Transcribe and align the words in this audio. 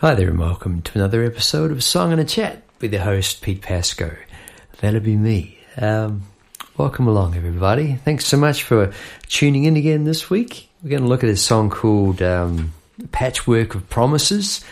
Hi 0.00 0.14
there, 0.14 0.28
and 0.28 0.38
welcome 0.38 0.82
to 0.82 0.98
another 0.98 1.24
episode 1.24 1.70
of 1.70 1.82
Song 1.82 2.12
and 2.12 2.20
a 2.20 2.24
Chat 2.24 2.62
with 2.82 2.92
your 2.92 3.00
host, 3.00 3.40
Pete 3.40 3.62
Pasco. 3.62 4.14
That'll 4.82 5.00
be 5.00 5.16
me. 5.16 5.58
Um, 5.78 6.24
welcome 6.76 7.06
along, 7.08 7.34
everybody. 7.34 7.94
Thanks 7.94 8.26
so 8.26 8.36
much 8.36 8.62
for 8.62 8.92
tuning 9.28 9.64
in 9.64 9.74
again 9.74 10.04
this 10.04 10.28
week. 10.28 10.68
We're 10.82 10.90
going 10.90 11.00
to 11.00 11.08
look 11.08 11.24
at 11.24 11.30
a 11.30 11.36
song 11.36 11.70
called 11.70 12.20
um, 12.20 12.74
Patchwork 13.10 13.74
of 13.74 13.88
Promises. 13.88 14.62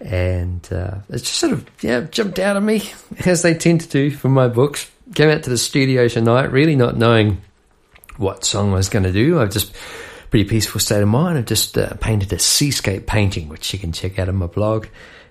And 0.00 0.68
uh, 0.72 0.96
it 1.08 1.18
just 1.18 1.34
sort 1.34 1.52
of 1.52 1.70
yeah 1.80 2.00
jumped 2.00 2.40
out 2.40 2.56
of 2.56 2.64
me, 2.64 2.82
as 3.26 3.42
they 3.42 3.54
tend 3.54 3.82
to 3.82 3.88
do 3.88 4.10
from 4.10 4.32
my 4.32 4.48
books. 4.48 4.90
Came 5.14 5.30
out 5.30 5.44
to 5.44 5.50
the 5.50 5.56
studio 5.56 6.08
tonight, 6.08 6.50
really 6.50 6.74
not 6.74 6.96
knowing 6.96 7.42
what 8.16 8.44
song 8.44 8.72
I 8.72 8.74
was 8.74 8.88
going 8.88 9.04
to 9.04 9.12
do. 9.12 9.40
I've 9.40 9.52
just 9.52 9.72
pretty 10.34 10.48
peaceful 10.48 10.80
state 10.80 11.00
of 11.00 11.06
mind. 11.06 11.38
I've 11.38 11.46
just 11.46 11.78
uh, 11.78 11.94
painted 12.00 12.32
a 12.32 12.40
seascape 12.40 13.06
painting, 13.06 13.48
which 13.48 13.72
you 13.72 13.78
can 13.78 13.92
check 13.92 14.18
out 14.18 14.28
on 14.28 14.34
my 14.34 14.48
blog 14.48 14.88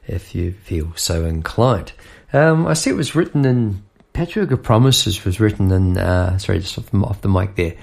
if 0.08 0.34
you 0.34 0.54
feel 0.54 0.94
so 0.96 1.26
inclined. 1.26 1.92
Um, 2.32 2.66
I 2.66 2.74
see 2.74 2.90
it 2.90 2.96
was 2.96 3.14
written 3.14 3.44
in 3.44 3.84
Patchwork 4.14 4.52
of 4.52 4.64
Promises 4.64 5.26
was 5.26 5.42
written 5.42 5.72
in 5.72 5.98
uh, 5.98 6.38
sorry, 6.38 6.60
just 6.60 6.78
off 6.78 6.90
the, 6.90 6.98
off 7.00 7.20
the 7.20 7.28
mic 7.28 7.58
there, 7.58 7.76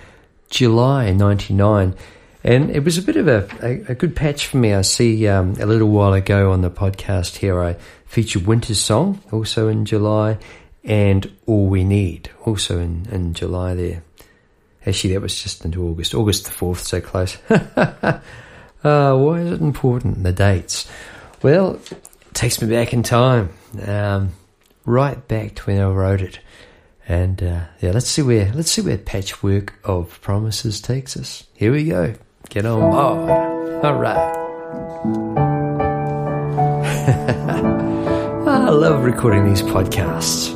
July 0.48 1.12
'99, 1.12 1.95
and 2.42 2.70
it 2.70 2.84
was 2.84 2.97
a 2.97 3.02
bit 3.02 3.16
of 3.16 3.28
a, 3.28 3.47
a, 3.62 3.92
a 3.92 3.95
good 3.95 4.16
patch 4.16 4.47
for 4.47 4.56
me. 4.56 4.73
I 4.73 4.80
see 4.80 5.28
um, 5.28 5.56
a 5.61 5.66
little 5.66 5.91
while 5.91 6.14
ago 6.14 6.52
on 6.52 6.62
the 6.62 6.70
podcast 6.70 7.37
here, 7.37 7.62
I 7.62 7.77
featured 8.06 8.47
Winter's 8.47 8.80
Song 8.80 9.20
also 9.30 9.69
in 9.69 9.84
July, 9.84 10.39
and 10.84 11.30
All 11.45 11.66
We 11.66 11.84
Need 11.84 12.30
also 12.47 12.78
in, 12.78 13.06
in 13.12 13.34
July 13.34 13.75
there. 13.75 14.05
Actually, 14.87 15.15
that 15.15 15.20
was 15.20 15.41
just 15.41 15.65
into 15.65 15.87
August. 15.87 16.15
August 16.15 16.45
the 16.47 16.51
4th, 16.51 16.79
so 16.79 17.01
close. 17.01 17.37
uh, 17.51 18.20
why 19.16 19.41
is 19.41 19.53
it 19.53 19.61
important, 19.61 20.23
the 20.23 20.33
dates? 20.33 20.89
Well, 21.43 21.75
it 21.75 22.34
takes 22.34 22.61
me 22.62 22.69
back 22.69 22.93
in 22.93 23.03
time, 23.03 23.51
um, 23.87 24.30
right 24.84 25.27
back 25.29 25.55
to 25.56 25.62
when 25.64 25.81
I 25.81 25.91
wrote 25.91 26.23
it. 26.23 26.39
And 27.08 27.42
uh, 27.42 27.64
yeah, 27.81 27.91
let's 27.91 28.06
see 28.06 28.23
where 28.23 28.53
let's 28.53 28.70
see 28.70 28.83
where 28.83 28.97
Patchwork 28.97 29.75
of 29.83 30.20
Promises 30.20 30.81
takes 30.81 31.17
us. 31.17 31.45
Here 31.55 31.73
we 31.73 31.84
go. 31.86 32.14
Get 32.51 32.64
on 32.67 32.81
board. 32.81 33.31
All 33.84 33.95
right. 33.95 34.36
I 38.47 38.69
love 38.70 39.03
recording 39.03 39.48
these 39.48 39.62
podcasts. 39.62 40.55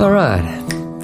All 0.00 0.10
right. 0.10 0.40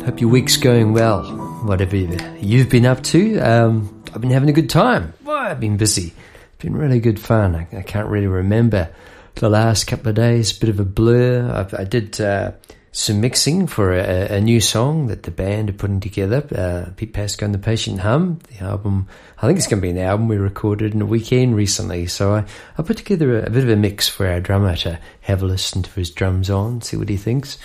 Hope 0.07 0.23
your 0.23 0.31
week's 0.31 0.57
going 0.57 0.95
well. 0.95 1.23
Whatever 1.67 1.97
you've 1.97 2.71
been 2.71 2.87
up 2.87 3.03
to, 3.03 3.39
um, 3.41 4.03
I've 4.15 4.23
been 4.23 4.31
having 4.31 4.49
a 4.49 4.55
good 4.55 4.71
time. 4.71 5.13
Well, 5.23 5.37
I've 5.37 5.61
been 5.61 5.77
busy. 5.77 6.15
It's 6.55 6.63
been 6.65 6.75
really 6.75 6.99
good 6.99 7.21
fun. 7.21 7.55
I, 7.55 7.69
I, 7.77 7.83
can't 7.83 8.09
really 8.09 8.27
remember 8.27 8.89
the 9.35 9.51
last 9.51 9.87
couple 9.87 10.09
of 10.09 10.15
days. 10.15 10.55
Bit 10.55 10.71
of 10.71 10.81
a 10.81 10.85
blur. 10.87 11.69
I, 11.77 11.83
I 11.83 11.85
did 11.85 12.19
uh, 12.23 12.53
some 12.91 13.21
mixing 13.21 13.67
for 13.67 13.93
a, 13.93 14.37
a, 14.37 14.41
new 14.41 14.63
song 14.63 15.09
that 15.09 15.25
the 15.25 15.31
band 15.31 15.69
are 15.69 15.75
putting 15.75 16.01
together. 16.01 16.43
Uh, 16.51 16.91
Pete 16.97 17.13
Pasco 17.13 17.45
and 17.45 17.53
the 17.53 17.59
Patient 17.59 18.01
Hum. 18.01 18.39
The 18.49 18.65
album. 18.65 19.09
I 19.37 19.47
think 19.47 19.59
it's 19.59 19.67
going 19.67 19.83
to 19.83 19.87
be 19.87 19.91
an 19.91 19.99
album 19.99 20.27
we 20.27 20.39
recorded 20.39 20.95
in 20.95 21.03
a 21.03 21.07
weekend 21.07 21.55
recently. 21.55 22.07
So 22.07 22.33
I, 22.33 22.47
I 22.79 22.83
put 22.83 22.97
together 22.97 23.41
a, 23.41 23.43
a 23.45 23.51
bit 23.51 23.63
of 23.63 23.69
a 23.69 23.77
mix 23.77 24.09
for 24.09 24.27
our 24.27 24.41
drummer 24.41 24.75
to 24.77 24.99
have 25.21 25.43
a 25.43 25.45
listen 25.45 25.83
to 25.83 25.91
his 25.91 26.11
drums 26.11 26.49
on, 26.49 26.81
see 26.81 26.97
what 26.97 27.11
he 27.11 27.19
thinks 27.19 27.59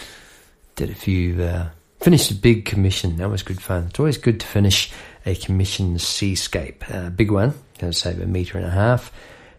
did 0.81 0.89
a 0.89 0.95
few, 0.95 1.43
uh, 1.43 1.69
finished 1.99 2.31
a 2.31 2.33
big 2.33 2.65
commission. 2.65 3.17
That 3.17 3.29
was 3.29 3.43
good 3.43 3.61
fun. 3.61 3.85
It's 3.89 3.99
always 3.99 4.17
good 4.17 4.39
to 4.39 4.47
finish 4.47 4.91
a 5.27 5.35
commission 5.35 5.99
seascape, 5.99 6.83
a 6.89 7.05
uh, 7.05 7.09
big 7.11 7.29
one, 7.29 7.53
going 7.77 7.93
to 7.93 7.97
save 7.97 8.19
a 8.19 8.25
metre 8.25 8.57
and 8.57 8.65
a 8.65 8.71
half. 8.71 9.11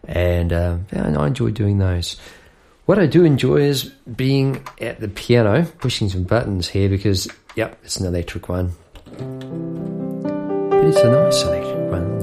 And 0.05 0.51
uh, 0.51 0.79
yeah, 0.91 1.17
I 1.17 1.27
enjoy 1.27 1.51
doing 1.51 1.77
those. 1.77 2.17
What 2.87 2.99
I 2.99 3.05
do 3.05 3.23
enjoy 3.23 3.61
is 3.61 3.85
being 3.85 4.67
at 4.81 4.99
the 4.99 5.07
piano, 5.07 5.65
pushing 5.79 6.09
some 6.09 6.23
buttons 6.23 6.67
here 6.67 6.89
because, 6.89 7.29
yep, 7.55 7.79
it's 7.85 7.95
an 7.95 8.05
electric 8.05 8.49
one. 8.49 8.73
But 9.05 10.83
it's 10.83 10.97
a 10.97 11.09
nice 11.09 11.41
electric 11.43 11.89
one. 11.89 12.22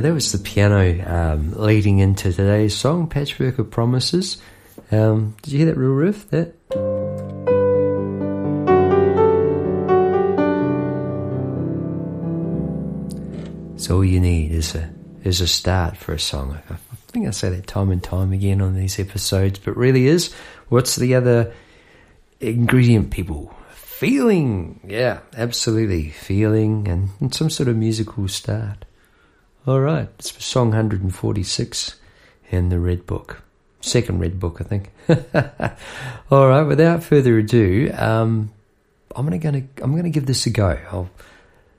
Yeah, 0.00 0.08
that 0.08 0.14
was 0.14 0.32
the 0.32 0.38
piano 0.38 1.04
um, 1.06 1.52
leading 1.52 1.98
into 1.98 2.32
today's 2.32 2.74
song, 2.74 3.06
Patchwork 3.06 3.58
of 3.58 3.70
Promises. 3.70 4.40
Um, 4.90 5.36
did 5.42 5.52
you 5.52 5.58
hear 5.58 5.66
that 5.66 5.76
real 5.76 5.90
riff? 5.90 6.30
That. 6.30 6.54
So 13.76 13.96
all 13.96 14.04
you 14.04 14.20
need 14.20 14.52
is 14.52 14.74
a 14.74 14.90
is 15.22 15.42
a 15.42 15.46
start 15.46 15.98
for 15.98 16.14
a 16.14 16.18
song. 16.18 16.58
I 16.70 16.76
think 17.08 17.28
I 17.28 17.30
say 17.30 17.50
that 17.50 17.66
time 17.66 17.90
and 17.90 18.02
time 18.02 18.32
again 18.32 18.62
on 18.62 18.74
these 18.74 18.98
episodes, 18.98 19.58
but 19.58 19.76
really 19.76 20.06
is. 20.06 20.32
What's 20.70 20.96
the 20.96 21.14
other 21.14 21.52
ingredient 22.40 23.10
people. 23.10 23.54
Feeling, 23.74 24.80
yeah, 24.88 25.18
absolutely. 25.36 26.08
Feeling 26.08 26.88
and, 26.88 27.10
and 27.20 27.34
some 27.34 27.50
sort 27.50 27.68
of 27.68 27.76
musical 27.76 28.28
start. 28.28 28.86
All 29.70 29.78
right, 29.78 30.08
it's 30.18 30.30
for 30.30 30.40
song 30.40 30.70
146 30.70 31.94
in 32.50 32.70
the 32.70 32.80
Red 32.80 33.06
Book. 33.06 33.44
Second 33.80 34.18
Red 34.18 34.40
Book, 34.40 34.60
I 34.60 34.64
think. 34.64 34.90
All 36.28 36.48
right, 36.48 36.64
without 36.64 37.04
further 37.04 37.38
ado, 37.38 37.88
um, 37.94 38.50
I'm 39.14 39.26
gonna 39.38 39.62
I'm 39.80 39.94
gonna 39.94 40.10
give 40.10 40.26
this 40.26 40.44
a 40.46 40.50
go. 40.50 40.76
I'll 40.90 41.08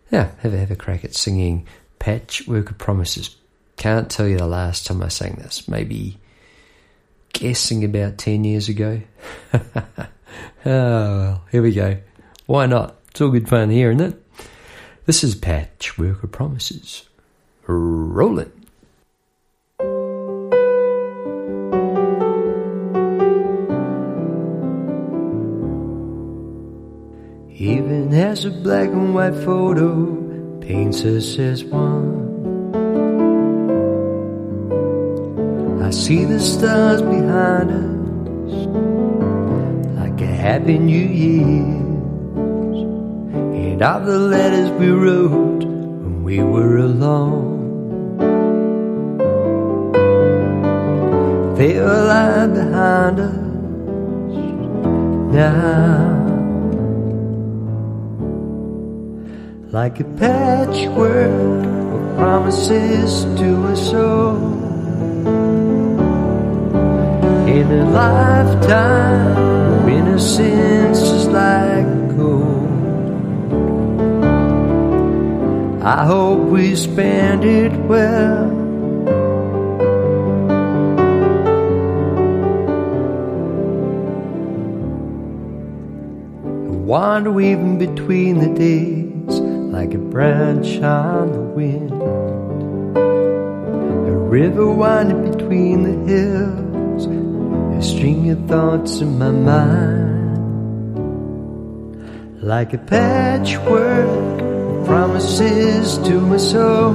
yeah 0.10 0.32
have 0.38 0.54
a, 0.54 0.58
have 0.58 0.72
a 0.72 0.78
crack 0.78 1.04
at 1.04 1.16
singing 1.16 1.68
Patchwork 2.00 2.72
of 2.72 2.78
Promises. 2.78 3.36
Can't 3.76 4.10
tell 4.10 4.26
you 4.26 4.38
the 4.38 4.48
last 4.48 4.88
time 4.88 5.04
I 5.04 5.10
sang 5.10 5.36
this. 5.36 5.68
Maybe 5.68 6.18
guessing 7.34 7.84
about 7.84 8.18
ten 8.18 8.46
years 8.46 8.70
ago. 8.70 9.02
Oh, 10.64 10.70
well, 10.70 11.46
here 11.52 11.62
we 11.62 11.74
go. 11.74 11.98
Why 12.46 12.68
not? 12.68 12.96
It's 13.10 13.20
all 13.20 13.32
good 13.32 13.50
fun 13.50 13.70
here, 13.70 13.92
isn't 13.92 14.14
it? 14.14 14.46
This 15.06 15.26
is 15.26 15.36
Patchwork 15.36 16.24
of 16.24 16.32
Promises. 16.32 17.10
Rolling. 17.68 18.52
Even 27.62 28.12
as 28.14 28.46
a 28.46 28.50
black 28.50 28.90
and 28.90 29.14
white 29.14 29.36
photo 29.36 30.16
paints 30.62 31.04
us 31.06 31.38
as 31.38 31.64
one. 31.64 32.20
I 35.84 35.92
see 35.92 36.26
the 36.26 36.40
stars 36.40 37.02
behind 37.04 37.70
us 37.70 38.54
like 40.00 40.20
a 40.22 40.26
Happy 40.26 40.80
New 40.80 41.08
year. 41.08 41.78
and 43.54 43.82
all 43.84 44.00
the 44.00 44.18
letters 44.18 44.72
we 44.80 44.90
wrote 44.90 45.64
when 45.64 46.24
we 46.24 46.42
were 46.42 46.78
alone. 46.78 47.51
Are 51.62 52.06
lying 52.08 52.54
behind 52.56 53.20
us 53.20 53.36
now. 55.32 56.18
Like 59.70 60.00
a 60.00 60.04
patchwork 60.18 61.66
of 61.94 62.18
promises 62.18 63.26
to 63.40 63.68
us 63.68 63.94
all 63.94 64.38
in 67.48 67.72
a 67.72 67.92
lifetime 67.92 69.38
of 69.74 69.88
innocence 69.88 71.00
just 71.00 71.30
like 71.30 71.86
gold. 72.18 72.72
I 75.84 76.06
hope 76.06 76.40
we 76.50 76.76
spend 76.76 77.46
it 77.46 77.72
well. 77.82 78.51
Wander 86.92 87.32
weaving 87.32 87.78
between 87.78 88.38
the 88.40 88.54
days 88.54 89.40
like 89.72 89.94
a 89.94 89.98
branch 89.98 90.82
on 90.82 91.32
the 91.32 91.40
wind. 91.40 91.90
A 94.10 94.18
river 94.38 94.70
winding 94.70 95.32
between 95.32 95.84
the 95.84 95.96
hills 96.12 97.06
a 97.78 97.82
string 97.82 98.30
of 98.32 98.46
thoughts 98.46 99.00
in 99.00 99.18
my 99.18 99.32
mind, 99.32 100.36
like 102.44 102.74
a 102.74 102.78
patchwork 102.78 104.42
of 104.42 104.86
promises 104.86 105.98
to 106.00 106.20
my 106.20 106.36
soul. 106.36 106.94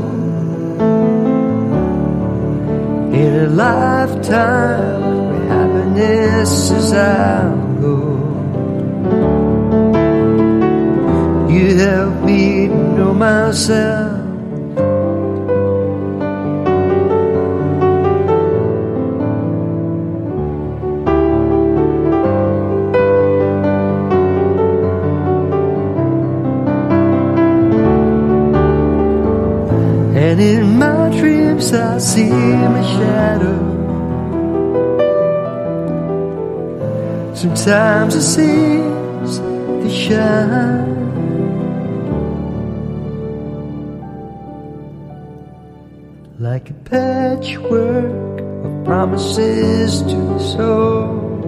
In 3.14 3.34
a 3.46 3.48
lifetime 3.48 5.30
where 5.30 5.46
happiness 5.48 6.70
is 6.70 6.92
our 6.92 7.56
goal. 7.80 8.05
You 11.56 11.74
help 11.74 12.22
me 12.22 12.66
know 12.66 13.14
myself. 13.14 14.12
And 30.14 30.38
in 30.38 30.78
my 30.78 31.08
dreams 31.18 31.72
I 31.72 31.96
see 31.96 32.28
my 32.28 32.82
shadow. 32.82 33.60
Sometimes 37.34 38.14
it 38.14 38.20
seems 38.20 39.38
to 39.38 39.88
shine. 39.88 40.85
Patchwork 47.36 48.40
of 48.64 48.84
promises 48.84 50.00
to 50.02 50.40
soul. 50.40 51.42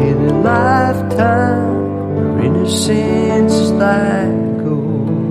In 0.00 0.28
a 0.28 0.40
lifetime 0.40 2.14
where 2.14 2.44
innocence 2.46 3.52
is 3.52 3.70
like 3.72 4.58
gold. 4.64 5.30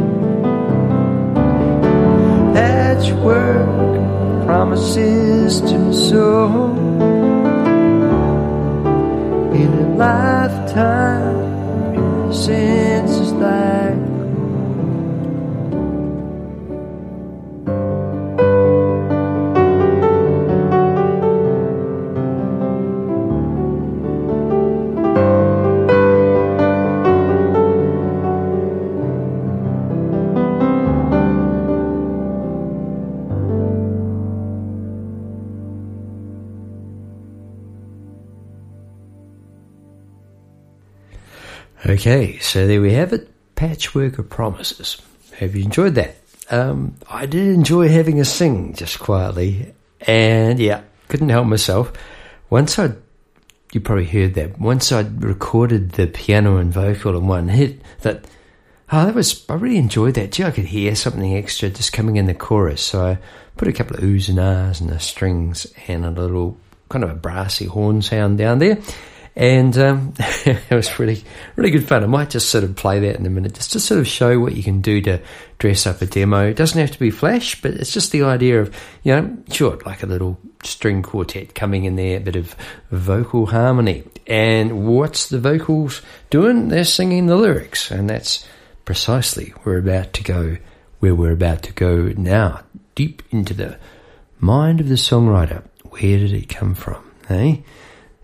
Patchwork 2.53 4.45
promises 4.45 5.61
to 5.61 5.94
soul. 5.94 6.75
In 9.55 9.73
a 9.73 9.95
lifetime 9.95 11.35
where 11.94 12.23
innocence 12.25 13.11
is 13.11 13.31
like 13.33 13.82
Okay, 41.94 42.40
so 42.40 42.66
there 42.66 42.81
we 42.81 42.94
have 42.94 43.13
it. 43.13 43.30
Patchwork 43.54 44.18
of 44.18 44.28
Promises. 44.28 45.00
Have 45.38 45.56
you 45.56 45.63
enjoyed 45.63 45.94
that? 45.94 46.16
Um, 46.50 46.95
I 47.07 47.28
did 47.28 47.54
enjoy 47.54 47.88
having 47.88 48.19
a 48.19 48.25
sing 48.25 48.74
just 48.74 48.98
quietly, 48.98 49.75
and 50.01 50.57
yeah, 50.57 50.81
couldn't 51.07 51.30
help 51.30 51.45
myself. 51.45 51.94
Once 52.50 52.80
I, 52.80 52.94
you 53.74 53.80
probably 53.80 54.07
heard 54.07 54.34
that. 54.34 54.57
Once 54.57 54.92
I 54.92 55.01
recorded 55.01 55.92
the 55.92 56.07
piano 56.07 56.57
and 56.57 56.74
vocal 56.74 57.16
in 57.16 57.28
one 57.28 57.48
hit, 57.48 57.84
that 58.01 58.25
oh, 58.92 59.06
that 59.06 59.13
was 59.13 59.46
I 59.48 59.54
really 59.54 59.78
enjoyed 59.78 60.16
that. 60.16 60.31
Gee, 60.31 60.46
I 60.46 60.51
could 60.51 60.66
hear 60.66 60.96
something 60.96 61.38
extra 61.38 61.69
just 61.69 61.94
coming 61.94 62.16
in 62.16 62.25
the 62.25 62.34
chorus, 62.34 62.81
so 62.81 63.06
I 63.06 63.19
put 63.56 63.68
a 63.68 63.74
couple 63.74 63.98
of 63.98 64.04
oohs 64.04 64.30
and 64.30 64.39
ahs 64.39 64.81
and 64.81 64.89
the 64.89 65.00
strings 65.00 65.72
and 65.88 66.06
a 66.06 66.10
little 66.10 66.57
kind 66.89 67.04
of 67.04 67.12
a 67.12 67.16
brassy 67.16 67.66
horn 67.66 68.01
sound 68.01 68.39
down 68.39 68.57
there 68.57 68.80
and 69.35 69.77
um, 69.77 70.13
it 70.45 70.71
was 70.71 71.00
really 71.00 71.24
really 71.56 71.71
good 71.71 71.88
fun. 71.88 72.03
I 72.03 72.07
might 72.07 72.30
just 72.30 72.50
sort 72.50 72.63
of 72.63 72.75
play 72.75 73.00
that 73.00 73.15
in 73.15 73.25
a 73.25 73.30
minute, 73.30 73.56
just 73.56 73.71
to 73.71 73.80
sort 73.80 74.00
of 74.00 74.07
show 74.07 74.39
what 74.39 74.56
you 74.56 74.63
can 74.63 74.81
do 74.81 75.01
to 75.01 75.19
dress 75.57 75.88
up 75.88 76.01
a 76.01 76.06
demo. 76.06 76.47
It 76.47 76.56
doesn't 76.56 76.80
have 76.80 76.91
to 76.91 77.00
be 77.00 77.09
flash, 77.09 77.62
but 77.62 77.71
it's 77.71 77.91
just 77.91 78.12
the 78.12 78.24
idea 78.24 78.62
of 78.62 78.75
you 79.03 79.15
know, 79.15 79.38
sure, 79.51 79.80
like 79.85 80.03
a 80.03 80.07
little 80.07 80.39
string 80.63 81.01
quartet 81.01 81.56
coming 81.56 81.85
in 81.85 81.95
there, 81.95 82.18
a 82.18 82.21
bit 82.21 82.35
of 82.35 82.56
vocal 82.91 83.47
harmony. 83.47 84.03
And 84.27 84.88
what's 84.88 85.30
the 85.30 85.39
vocals 85.39 86.01
doing? 86.29 86.69
They're 86.69 86.86
singing 86.86 87.25
the 87.25 87.36
lyrics, 87.36 87.91
and 87.91 88.09
that's 88.09 88.47
precisely 88.86 89.50
where 89.63 89.75
we're 89.75 89.79
about 89.79 90.13
to 90.13 90.24
go. 90.24 90.57
Where 91.00 91.15
we're 91.15 91.33
about 91.33 91.63
to 91.63 91.74
go 91.74 92.13
now, 92.15 92.62
deep 92.95 93.24
into 93.29 93.53
the 93.53 93.77
mind 94.39 94.79
of 94.79 94.88
the 94.88 94.95
songwriter. 94.95 95.63
Where 95.89 96.18
did 96.18 96.31
it 96.31 96.47
come 96.47 96.75
from? 96.75 97.12
Hey. 97.27 97.63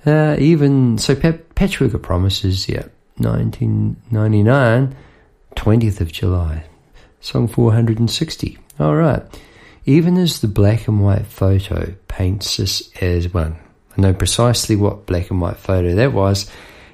Uh, 0.05 0.35
even 0.39 0.97
so, 0.97 1.15
Patchwork 1.15 1.93
of 1.93 2.01
Promises, 2.01 2.69
yeah, 2.69 2.85
1999, 3.17 4.95
20th 5.55 6.01
of 6.01 6.11
July, 6.11 6.63
song 7.19 7.47
460. 7.47 8.57
All 8.79 8.95
right. 8.95 9.23
Even 9.85 10.17
as 10.17 10.39
the 10.39 10.47
black 10.47 10.87
and 10.87 11.03
white 11.03 11.25
photo 11.25 11.93
paints 12.07 12.59
us 12.59 12.89
as 13.01 13.33
one. 13.33 13.57
I 13.97 14.01
know 14.01 14.13
precisely 14.13 14.75
what 14.75 15.05
black 15.05 15.29
and 15.31 15.41
white 15.41 15.57
photo 15.57 15.95
that 15.95 16.13
was. 16.13 16.49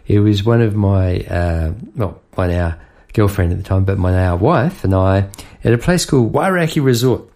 It 0.07 0.19
was 0.19 0.44
one 0.44 0.62
of 0.62 0.75
my, 0.75 1.19
uh, 1.22 1.74
well, 1.96 2.22
my 2.38 2.48
now 2.48 2.78
girlfriend 3.13 3.52
at 3.52 3.57
the 3.57 3.63
time, 3.63 3.86
but 3.86 3.98
my 3.98 4.12
now 4.12 4.36
wife 4.36 4.84
and 4.84 4.94
I 4.94 5.30
at 5.63 5.74
a 5.74 5.78
place 5.78 6.06
called 6.06 6.34
Wairakei 6.34 6.84
Resort. 6.84 7.30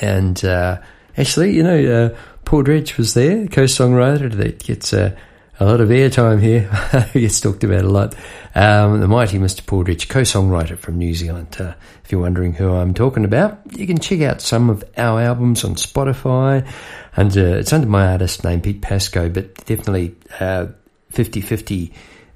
And 0.00 0.42
uh, 0.44 0.80
actually, 1.16 1.52
you 1.52 1.62
know, 1.62 1.76
uh, 2.14 2.18
Paul 2.52 2.64
Dredge 2.64 2.98
was 2.98 3.14
there, 3.14 3.46
co-songwriter 3.46 4.30
that 4.30 4.62
gets 4.62 4.92
a, 4.92 5.16
a 5.58 5.64
lot 5.64 5.80
of 5.80 5.88
airtime 5.88 6.38
here. 6.38 6.70
he 7.14 7.22
gets 7.22 7.40
talked 7.40 7.64
about 7.64 7.86
a 7.86 7.88
lot. 7.88 8.14
Um, 8.54 9.00
the 9.00 9.08
mighty 9.08 9.38
Mr. 9.38 9.64
Paul 9.64 9.84
Dredge, 9.84 10.06
co-songwriter 10.10 10.76
from 10.76 10.98
New 10.98 11.14
Zealand. 11.14 11.56
Uh, 11.58 11.72
if 12.04 12.12
you're 12.12 12.20
wondering 12.20 12.52
who 12.52 12.70
I'm 12.70 12.92
talking 12.92 13.24
about, 13.24 13.58
you 13.74 13.86
can 13.86 13.98
check 13.98 14.20
out 14.20 14.42
some 14.42 14.68
of 14.68 14.84
our 14.98 15.22
albums 15.22 15.64
on 15.64 15.76
Spotify. 15.76 16.70
And 17.16 17.34
uh, 17.34 17.56
it's 17.56 17.72
under 17.72 17.86
my 17.86 18.12
artist 18.12 18.44
name, 18.44 18.60
Pete 18.60 18.82
Pasco, 18.82 19.30
but 19.30 19.54
definitely 19.64 20.14
uh, 20.38 20.66
50-50 21.14 21.90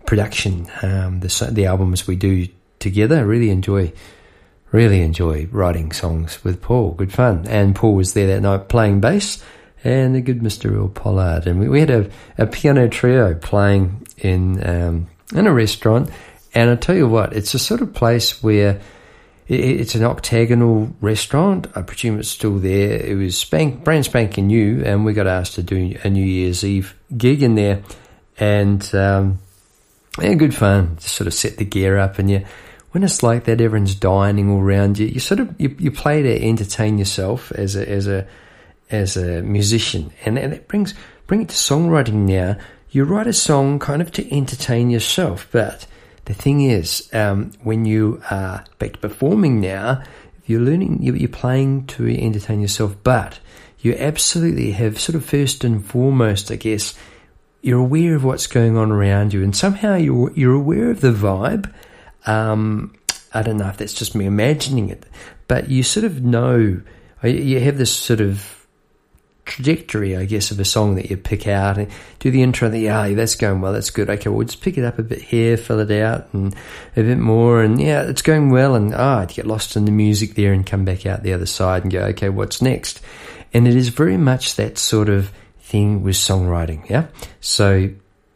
production. 0.07 0.67
Um, 0.81 1.21
the, 1.21 1.51
the 1.53 1.67
albums 1.67 2.07
we 2.07 2.17
do 2.17 2.49
together. 2.79 3.19
I 3.19 3.21
really 3.21 3.51
enjoy 3.51 3.93
really 4.73 5.03
enjoy 5.03 5.47
writing 5.53 5.93
songs 5.93 6.43
with 6.43 6.61
Paul. 6.63 6.93
Good 6.93 7.13
fun. 7.13 7.47
And 7.47 7.77
Paul 7.77 7.95
was 7.95 8.15
there 8.15 8.27
that 8.29 8.41
night 8.41 8.69
playing 8.69 9.01
bass 9.01 9.43
and 9.87 10.17
the 10.17 10.21
good 10.21 10.41
Mr. 10.41 10.73
Earl 10.73 10.89
Pollard. 10.89 11.47
And 11.47 11.61
we, 11.61 11.69
we 11.69 11.81
had 11.81 11.91
a, 11.91 12.11
a 12.39 12.47
piano 12.47 12.89
trio 12.89 13.35
playing 13.35 14.07
in 14.19 14.69
um, 14.69 15.07
in 15.35 15.47
a 15.47 15.53
restaurant. 15.53 16.11
And 16.55 16.71
I 16.71 16.77
tell 16.77 16.97
you 16.97 17.07
what, 17.07 17.35
it's 17.35 17.55
a 17.55 17.59
sort 17.59 17.83
of 17.83 17.95
place 17.95 18.43
where 18.43 18.81
it, 19.47 19.61
it's 19.61 19.95
an 19.95 20.03
octagonal 20.03 20.91
restaurant. 21.01 21.69
I 21.77 21.83
presume 21.83 22.19
it's 22.19 22.29
still 22.29 22.59
there. 22.59 23.01
It 23.01 23.15
was 23.17 23.39
spank, 23.39 23.85
brand 23.85 24.05
spanking 24.05 24.49
new, 24.49 24.83
and 24.85 25.05
we 25.05 25.13
got 25.13 25.29
asked 25.29 25.55
to 25.55 25.63
do 25.63 25.97
a 26.03 26.11
New 26.11 26.25
Year's 26.25 26.65
Eve 26.65 26.95
gig 27.17 27.45
in 27.45 27.55
there. 27.55 27.83
And 28.39 28.93
um, 28.93 29.39
yeah, 30.21 30.35
good 30.35 30.55
fun. 30.55 30.97
Just 30.97 31.15
sort 31.15 31.29
of 31.29 31.35
set 31.35 31.59
the 31.59 31.65
gear 31.65 31.97
up, 31.97 32.19
and 32.19 32.29
you 32.29 32.45
when 32.91 33.05
it's 33.05 33.23
like 33.23 33.45
that, 33.45 33.61
everyone's 33.61 33.95
dining 33.95 34.51
all 34.51 34.61
around 34.61 34.99
you. 34.99 35.07
You 35.07 35.21
sort 35.21 35.39
of 35.39 35.55
you, 35.61 35.77
you 35.79 35.93
play 35.93 36.23
to 36.23 36.45
entertain 36.45 36.99
yourself 36.99 37.53
as 37.53 37.77
a 37.77 37.89
as 37.89 38.09
a 38.09 38.27
as 38.91 39.17
a 39.17 39.43
musician, 39.43 40.13
and, 40.25 40.39
and 40.39 40.53
it 40.53 40.69
brings 40.69 40.95
bring 41.27 41.43
it 41.43 41.49
to 41.49 41.55
songwriting 41.55 42.29
now. 42.29 42.57
You 42.91 43.05
write 43.05 43.27
a 43.27 43.33
song 43.33 43.79
kind 43.79 44.01
of 44.01 44.11
to 44.13 44.35
entertain 44.35 44.91
yourself, 44.91 45.49
but 45.51 45.87
the 46.27 46.35
thing 46.35 46.63
is, 46.63 47.09
um, 47.13 47.53
when 47.63 47.85
you 47.85 48.23
are 48.31 48.65
back 48.79 48.95
to 48.95 48.99
performing 48.99 49.61
now, 49.61 50.03
you're 50.47 50.61
learning, 50.61 51.03
you're 51.03 51.29
playing 51.29 51.87
to 51.87 52.09
entertain 52.09 52.61
yourself, 52.61 52.97
but 53.03 53.39
you 53.81 53.95
absolutely 53.95 54.73
have 54.73 54.99
sort 54.99 55.17
of 55.17 55.25
first 55.25 55.65
and 55.65 55.85
foremost, 55.85 56.51
I 56.51 56.57
guess, 56.57 56.95
you're 57.63 57.81
aware 57.81 58.15
of 58.15 58.25
what's 58.25 58.47
going 58.47 58.77
on 58.77 58.93
around 58.93 59.33
you, 59.33 59.43
and 59.43 59.55
somehow 59.55 59.97
you're 59.97 60.33
you're 60.33 60.55
aware 60.55 60.91
of 60.91 61.01
the 61.01 61.13
vibe. 61.13 61.73
Um, 62.27 62.95
I 63.35 63.43
don't 63.43 63.57
know 63.57 63.69
if 63.69 63.77
that's 63.77 63.93
just 63.93 64.15
me 64.15 64.27
imagining 64.27 64.89
it, 64.89 65.05
but 65.49 65.69
you 65.69 65.83
sort 65.83 66.05
of 66.05 66.23
know 66.23 66.81
you 67.23 67.61
have 67.61 67.79
this 67.79 67.93
sort 67.93 68.21
of 68.21 68.56
trajectory, 69.47 70.17
I 70.17 70.27
guess, 70.27 70.51
of 70.51 70.61
a 70.61 70.65
song 70.65 70.97
that 70.97 71.09
you 71.09 71.17
pick 71.17 71.47
out 71.47 71.79
and 71.79 71.91
do 72.19 72.31
the 72.31 72.43
intro. 72.43 72.69
And 72.69 72.81
yeah, 72.81 73.09
that's 73.15 73.37
going 73.37 73.63
well. 73.63 73.73
That's 73.73 73.91
good. 73.91 74.11
Okay, 74.11 74.29
we'll 74.29 74.47
just 74.47 74.61
pick 74.61 74.77
it 74.77 74.85
up 74.85 74.99
a 74.99 75.03
bit 75.03 75.23
here, 75.23 75.57
fill 75.57 75.81
it 75.81 75.91
out, 76.03 76.29
and 76.35 76.55
a 76.97 77.03
bit 77.03 77.19
more. 77.19 77.63
And 77.63 77.81
yeah, 77.81 78.03
it's 78.03 78.23
going 78.23 78.51
well. 78.51 78.75
And 78.75 78.95
ah, 78.95 79.23
oh, 79.23 79.27
get 79.27 79.47
lost 79.47 79.77
in 79.77 79.87
the 79.87 79.93
music 79.93 80.35
there 80.35 80.53
and 80.53 80.67
come 80.67 80.85
back 80.85 81.07
out 81.07 81.23
the 81.23 81.33
other 81.33 81.47
side 81.47 81.85
and 81.85 81.93
go, 81.93 82.01
okay, 82.07 82.29
what's 82.29 82.61
next? 82.61 83.01
And 83.55 83.67
it 83.67 83.75
is 83.75 83.89
very 83.89 84.17
much 84.17 84.57
that 84.57 84.77
sort 84.77 85.09
of 85.09 85.33
thing 85.61 86.03
with 86.03 86.17
songwriting. 86.17 86.89
Yeah, 86.91 87.07
so 87.41 87.91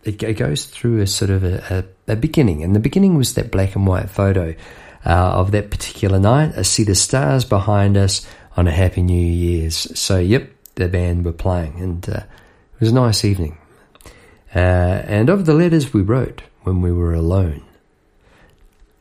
it, 0.05 0.23
it 0.23 0.35
goes 0.35 0.65
through 0.65 1.01
a 1.01 1.07
sort 1.07 1.31
of 1.31 1.45
a, 1.45 1.85
a, 2.09 2.13
a, 2.13 2.17
beginning, 2.17 2.65
and 2.65 2.75
the 2.75 2.81
beginning 2.81 3.17
was 3.17 3.35
that 3.35 3.51
black 3.51 3.77
and 3.77 3.87
white 3.87 4.09
photo 4.09 4.55
uh, 5.05 5.11
of 5.11 5.51
that 5.51 5.71
particular 5.71 6.19
night. 6.19 6.53
I 6.57 6.63
see 6.63 6.85
the 6.85 6.95
stars 6.95 7.45
behind 7.45 7.97
us 7.97 8.27
on 8.57 8.67
a 8.67 8.73
Happy 8.73 9.03
New 9.03 9.15
Year's. 9.15 9.99
So, 9.99 10.19
yep, 10.19 10.51
the 10.81 10.89
band 10.89 11.25
were 11.25 11.33
playing, 11.33 11.79
and 11.79 12.09
uh, 12.09 12.23
it 12.23 12.81
was 12.81 12.91
a 12.91 12.95
nice 12.95 13.25
evening. 13.25 13.57
Uh, 14.55 14.59
and 14.59 15.29
of 15.29 15.47
the 15.47 15.55
letters 15.55 15.95
we 15.95 16.03
wrote 16.03 16.43
when 16.63 16.81
we 16.81 16.91
were 16.91 17.15
alone, 17.15 17.63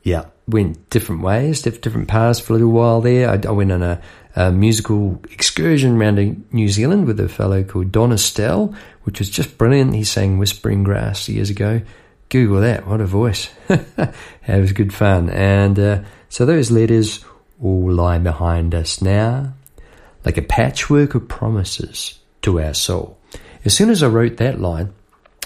yeah, 0.03 0.25
went 0.47 0.89
different 0.89 1.21
ways, 1.21 1.61
different 1.61 2.07
paths 2.07 2.39
for 2.39 2.53
a 2.53 2.57
little 2.57 2.71
while 2.71 3.01
there. 3.01 3.29
I, 3.29 3.39
I 3.47 3.51
went 3.51 3.71
on 3.71 3.81
a, 3.81 4.01
a, 4.35 4.51
musical 4.51 5.19
excursion 5.31 5.97
around 5.97 6.45
New 6.51 6.69
Zealand 6.69 7.07
with 7.07 7.19
a 7.19 7.29
fellow 7.29 7.63
called 7.63 7.91
Don 7.91 8.11
Estelle, 8.11 8.75
which 9.03 9.19
was 9.19 9.29
just 9.29 9.57
brilliant. 9.57 9.95
He 9.95 10.03
sang 10.03 10.37
Whispering 10.37 10.83
Grass 10.83 11.29
years 11.29 11.49
ago. 11.49 11.81
Google 12.29 12.61
that. 12.61 12.85
What 12.85 13.01
a 13.01 13.05
voice. 13.05 13.49
it 13.69 14.13
was 14.47 14.71
good 14.73 14.93
fun. 14.93 15.29
And 15.29 15.79
uh, 15.79 16.01
so 16.29 16.45
those 16.45 16.69
letters 16.69 17.23
all 17.61 17.91
lie 17.91 18.19
behind 18.19 18.75
us 18.75 19.01
now, 19.01 19.53
like 20.25 20.37
a 20.37 20.41
patchwork 20.41 21.15
of 21.15 21.27
promises 21.27 22.19
to 22.41 22.61
our 22.61 22.73
soul. 22.73 23.17
As 23.65 23.75
soon 23.75 23.89
as 23.89 24.03
I 24.03 24.07
wrote 24.07 24.37
that 24.37 24.59
line, 24.59 24.93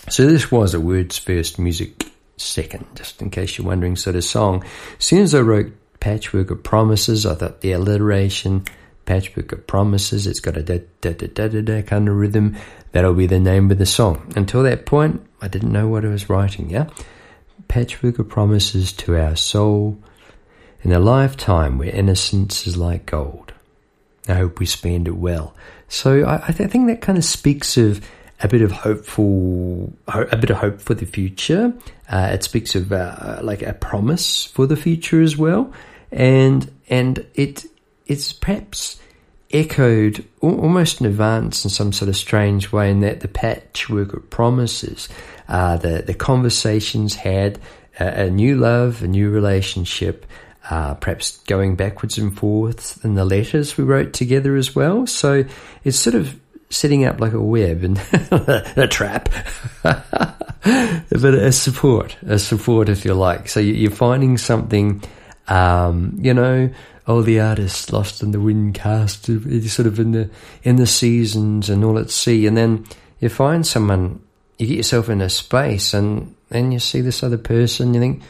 so 0.10 0.26
this 0.26 0.52
was 0.52 0.74
a 0.74 0.80
words 0.80 1.18
first, 1.18 1.58
music 1.58 2.06
second, 2.38 2.86
just 2.96 3.22
in 3.22 3.30
case 3.30 3.58
you're 3.58 3.68
wondering, 3.68 3.96
sort 3.96 4.16
of 4.16 4.24
song. 4.24 4.64
As 5.00 5.06
soon 5.06 5.22
as 5.22 5.34
I 5.34 5.42
wrote 5.42 5.74
patchwork 6.00 6.52
of 6.52 6.64
promises, 6.64 7.26
I 7.26 7.36
thought 7.36 7.62
the 7.62 7.72
alliteration, 7.72 8.66
patchwork 9.06 9.52
of 9.52 9.66
promises, 9.66 10.28
it's 10.28 10.40
got 10.40 10.58
a 10.58 10.64
da 10.64 10.80
da 11.02 11.14
da 11.14 11.28
da 11.28 11.48
da, 11.48 11.62
da 11.62 11.82
kind 11.82 12.10
of 12.10 12.16
rhythm. 12.16 12.58
That'll 12.92 13.14
be 13.14 13.28
the 13.28 13.40
name 13.40 13.72
of 13.72 13.78
the 13.78 13.86
song. 13.86 14.34
Until 14.36 14.64
that 14.64 14.86
point, 14.86 15.26
I 15.42 15.48
didn't 15.48 15.72
know 15.72 15.88
what 15.88 16.06
I 16.06 16.10
was 16.10 16.30
writing, 16.30 16.70
yeah? 16.70 16.90
Patchwork 17.68 18.20
of 18.20 18.30
promises 18.30 18.92
to 18.94 19.18
our 19.18 19.36
soul 19.36 19.98
in 20.82 20.92
a 20.92 21.00
lifetime 21.00 21.78
where 21.78 21.90
innocence 21.90 22.68
is 22.68 22.78
like 22.78 23.06
gold. 23.06 23.53
I 24.28 24.34
hope 24.34 24.60
we 24.60 24.66
spend 24.66 25.08
it 25.08 25.18
well. 25.18 25.56
So 25.90 26.24
I, 26.24 26.36
I, 26.36 26.52
th- 26.52 26.68
I 26.68 26.72
think 26.72 26.88
that 26.88 27.02
kind 27.02 27.18
of 27.18 27.26
speaks 27.26 27.78
of 27.78 28.06
a 28.42 28.48
bit 28.48 28.62
of 28.62 28.72
hopeful, 28.72 29.94
a 30.08 30.38
bit 30.38 30.50
of 30.50 30.58
hope 30.58 30.82
for 30.82 30.94
the 30.94 31.06
future. 31.06 31.74
Uh, 32.10 32.32
it 32.34 32.44
speaks 32.44 32.76
of 32.76 32.92
uh, 32.92 33.40
like 33.42 33.62
a 33.62 33.74
promise 33.74 34.46
for 34.46 34.66
the 34.68 34.76
future 34.76 35.22
as 35.22 35.38
well, 35.38 35.72
and 36.12 36.72
and 36.90 37.26
it 37.36 37.66
it's 38.06 38.34
perhaps 38.34 39.00
echoed 39.54 40.26
almost 40.42 41.00
in 41.00 41.06
advance 41.06 41.64
in 41.64 41.70
some 41.70 41.94
sort 41.94 42.10
of 42.10 42.18
strange 42.18 42.72
way 42.72 42.90
in 42.90 43.02
that 43.02 43.20
the 43.20 43.28
patchwork 43.28 44.14
of 44.14 44.30
promises, 44.30 45.08
uh, 45.48 45.78
the, 45.78 46.04
the 46.06 46.14
conversations 46.14 47.16
had, 47.16 47.60
a, 48.00 48.24
a 48.26 48.30
new 48.32 48.58
love, 48.58 49.04
a 49.04 49.08
new 49.08 49.30
relationship, 49.30 50.26
uh, 50.70 50.94
perhaps 50.96 51.38
going 51.46 51.76
backwards 51.76 52.18
and 52.18 52.38
forwards 52.38 53.00
in 53.04 53.16
the 53.16 53.26
letters 53.26 53.78
we 53.78 53.84
wrote 53.84 54.14
together 54.14 54.56
as 54.56 54.76
well. 54.76 55.06
So 55.06 55.44
it's 55.84 55.98
sort 55.98 56.16
of 56.16 56.40
setting 56.70 57.06
up 57.06 57.20
like 57.20 57.34
a 57.34 57.42
web 57.42 57.84
and 57.84 57.98
a 58.78 58.88
trap, 58.90 59.30
but 59.84 61.34
a 61.34 61.52
support, 61.52 62.18
a 62.26 62.40
support 62.40 62.90
if 62.90 63.06
you 63.06 63.14
like. 63.14 63.50
So 63.50 63.60
you're 63.60 63.92
finding 63.92 64.38
something, 64.38 65.04
um, 65.48 66.18
you 66.20 66.34
know, 66.34 66.70
oh, 67.08 67.22
the 67.22 67.40
artist 67.42 67.92
lost 67.92 68.24
in 68.24 68.32
the 68.32 68.40
wind 68.40 68.74
cast, 68.74 69.26
sort 69.26 69.88
of 69.88 70.00
in 70.00 70.12
the 70.12 70.30
in 70.64 70.78
the 70.78 70.88
seasons 70.88 71.70
and 71.70 71.84
all 71.84 72.00
at 72.00 72.10
sea, 72.10 72.48
and 72.48 72.58
then 72.58 72.86
you 73.20 73.30
find 73.30 73.66
someone, 73.68 74.22
you 74.58 74.68
get 74.68 74.78
yourself 74.78 75.10
in 75.10 75.22
a 75.22 75.30
space, 75.30 75.94
and 75.94 76.36
then 76.50 76.72
you 76.72 76.80
see 76.80 77.02
this 77.02 77.24
other 77.24 77.38
person, 77.38 77.94
you 77.94 78.00
think, 78.00 78.24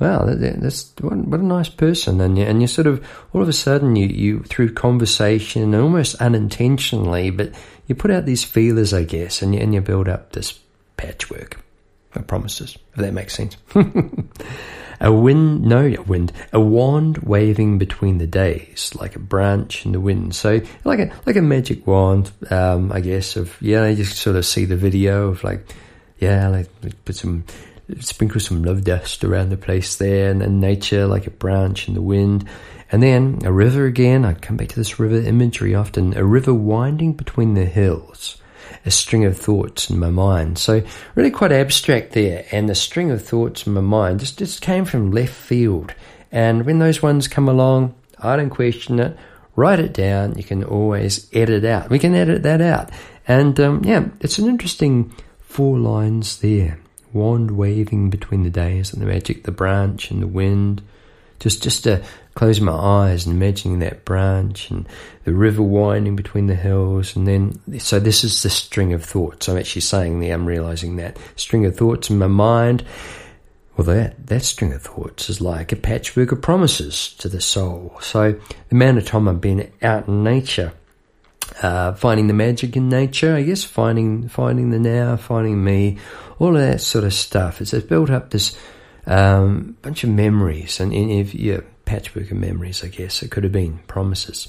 wow, 0.00 0.24
that's 0.26 0.92
what, 1.00 1.12
a 1.12 1.42
nice 1.42 1.68
person, 1.68 2.20
and 2.20 2.38
you, 2.38 2.44
and 2.44 2.60
you 2.60 2.66
sort 2.66 2.86
of 2.86 3.06
all 3.32 3.42
of 3.42 3.48
a 3.48 3.52
sudden 3.52 3.96
you 3.96 4.06
you 4.06 4.40
through 4.40 4.72
conversation, 4.72 5.74
almost 5.74 6.14
unintentionally, 6.16 7.30
but 7.30 7.54
you 7.86 7.94
put 7.94 8.10
out 8.10 8.24
these 8.24 8.44
feelers, 8.44 8.94
I 8.94 9.04
guess, 9.04 9.42
and 9.42 9.54
you, 9.54 9.60
and 9.60 9.74
you 9.74 9.80
build 9.80 10.08
up 10.08 10.32
this 10.32 10.58
patchwork 10.96 11.58
of 12.14 12.26
promises. 12.26 12.76
If 12.94 12.96
that 12.96 13.12
makes 13.12 13.34
sense. 13.34 13.56
A 15.02 15.10
wind, 15.10 15.62
no, 15.62 15.86
a 15.86 16.02
wind, 16.02 16.30
a 16.52 16.60
wand 16.60 17.18
waving 17.18 17.78
between 17.78 18.18
the 18.18 18.26
days, 18.26 18.92
like 19.00 19.16
a 19.16 19.18
branch 19.18 19.86
in 19.86 19.92
the 19.92 20.00
wind. 20.00 20.34
So, 20.34 20.60
like 20.84 20.98
a 20.98 21.10
like 21.24 21.36
a 21.36 21.42
magic 21.42 21.86
wand, 21.86 22.30
um, 22.50 22.92
I 22.92 23.00
guess. 23.00 23.36
Of 23.36 23.56
yeah, 23.62 23.86
you 23.86 23.96
just 23.96 24.18
sort 24.18 24.36
of 24.36 24.44
see 24.44 24.66
the 24.66 24.76
video 24.76 25.28
of 25.28 25.42
like, 25.42 25.66
yeah, 26.18 26.48
like 26.48 26.68
put 27.06 27.16
some 27.16 27.44
sprinkle 28.00 28.40
some 28.40 28.62
love 28.62 28.84
dust 28.84 29.24
around 29.24 29.50
the 29.50 29.56
place 29.56 29.96
there, 29.96 30.30
and, 30.30 30.42
and 30.42 30.60
nature 30.60 31.06
like 31.06 31.26
a 31.26 31.30
branch 31.30 31.88
in 31.88 31.94
the 31.94 32.02
wind. 32.02 32.48
And 32.92 33.02
then 33.02 33.40
a 33.44 33.52
river 33.52 33.86
again. 33.86 34.24
I 34.24 34.34
come 34.34 34.56
back 34.56 34.68
to 34.68 34.76
this 34.76 34.98
river 34.98 35.16
imagery 35.16 35.74
often. 35.74 36.16
A 36.16 36.24
river 36.24 36.52
winding 36.54 37.12
between 37.12 37.54
the 37.54 37.64
hills 37.64 38.40
a 38.86 38.90
string 38.90 39.24
of 39.24 39.36
thoughts 39.36 39.90
in 39.90 39.98
my 39.98 40.10
mind. 40.10 40.58
So 40.58 40.82
really 41.14 41.30
quite 41.30 41.52
abstract 41.52 42.12
there. 42.12 42.46
And 42.50 42.68
the 42.68 42.74
string 42.74 43.10
of 43.10 43.24
thoughts 43.24 43.66
in 43.66 43.74
my 43.74 43.80
mind 43.80 44.20
just, 44.20 44.38
just 44.38 44.62
came 44.62 44.84
from 44.84 45.10
left 45.10 45.34
field. 45.34 45.94
And 46.32 46.64
when 46.64 46.78
those 46.78 47.02
ones 47.02 47.28
come 47.28 47.48
along, 47.48 47.94
I 48.18 48.36
don't 48.36 48.50
question 48.50 48.98
it. 49.00 49.16
Write 49.56 49.80
it 49.80 49.92
down. 49.92 50.36
You 50.38 50.44
can 50.44 50.64
always 50.64 51.28
edit 51.32 51.64
out. 51.64 51.90
We 51.90 51.98
can 51.98 52.14
edit 52.14 52.42
that 52.44 52.60
out. 52.60 52.90
And 53.26 53.58
um, 53.60 53.84
yeah, 53.84 54.08
it's 54.20 54.38
an 54.38 54.48
interesting 54.48 55.14
four 55.40 55.78
lines 55.78 56.38
there. 56.38 56.78
Wand 57.12 57.52
waving 57.52 58.10
between 58.10 58.42
the 58.42 58.50
days 58.50 58.92
and 58.92 59.02
the 59.02 59.06
magic, 59.06 59.44
the 59.44 59.52
branch 59.52 60.10
and 60.10 60.22
the 60.22 60.26
wind. 60.26 60.82
Just, 61.38 61.62
just 61.62 61.84
to 61.84 62.02
close 62.34 62.60
my 62.60 62.72
eyes 62.72 63.24
and 63.24 63.34
imagining 63.34 63.78
that 63.78 64.04
branch 64.04 64.70
and 64.70 64.86
the 65.24 65.32
river 65.32 65.62
winding 65.62 66.14
between 66.14 66.48
the 66.48 66.54
hills. 66.54 67.16
And 67.16 67.26
then, 67.26 67.80
so 67.80 67.98
this 67.98 68.24
is 68.24 68.42
the 68.42 68.50
string 68.50 68.92
of 68.92 69.02
thoughts. 69.02 69.48
I'm 69.48 69.56
actually 69.56 69.80
saying 69.80 70.20
there, 70.20 70.34
I'm 70.34 70.44
realizing 70.44 70.96
that 70.96 71.16
string 71.36 71.64
of 71.64 71.76
thoughts 71.76 72.10
in 72.10 72.18
my 72.18 72.26
mind. 72.26 72.84
Well, 73.76 73.86
that, 73.86 74.26
that 74.26 74.42
string 74.42 74.74
of 74.74 74.82
thoughts 74.82 75.30
is 75.30 75.40
like 75.40 75.72
a 75.72 75.76
patchwork 75.76 76.32
of 76.32 76.42
promises 76.42 77.14
to 77.14 77.30
the 77.30 77.40
soul. 77.40 77.96
So 78.02 78.32
the 78.32 78.40
amount 78.72 78.98
of 78.98 79.06
time 79.06 79.26
I've 79.26 79.40
been 79.40 79.72
out 79.80 80.08
in 80.08 80.22
nature, 80.22 80.74
uh, 81.60 81.92
finding 81.92 82.26
the 82.26 82.34
magic 82.34 82.76
in 82.76 82.88
nature, 82.88 83.34
I 83.34 83.42
guess, 83.42 83.64
finding, 83.64 84.28
finding 84.28 84.70
the 84.70 84.78
now, 84.78 85.16
finding 85.16 85.62
me, 85.62 85.98
all 86.38 86.56
of 86.56 86.62
that 86.62 86.80
sort 86.80 87.04
of 87.04 87.12
stuff. 87.12 87.60
It's, 87.60 87.72
it's 87.72 87.86
built 87.86 88.10
up 88.10 88.30
this, 88.30 88.58
um, 89.06 89.76
bunch 89.82 90.04
of 90.04 90.10
memories 90.10 90.80
and, 90.80 90.92
and 90.92 91.10
if 91.10 91.34
you, 91.34 91.64
patchwork 91.90 92.30
of 92.30 92.36
memories, 92.36 92.84
I 92.84 92.88
guess. 92.88 93.20
It 93.22 93.32
could 93.32 93.42
have 93.42 93.52
been 93.52 93.78
promises. 93.88 94.48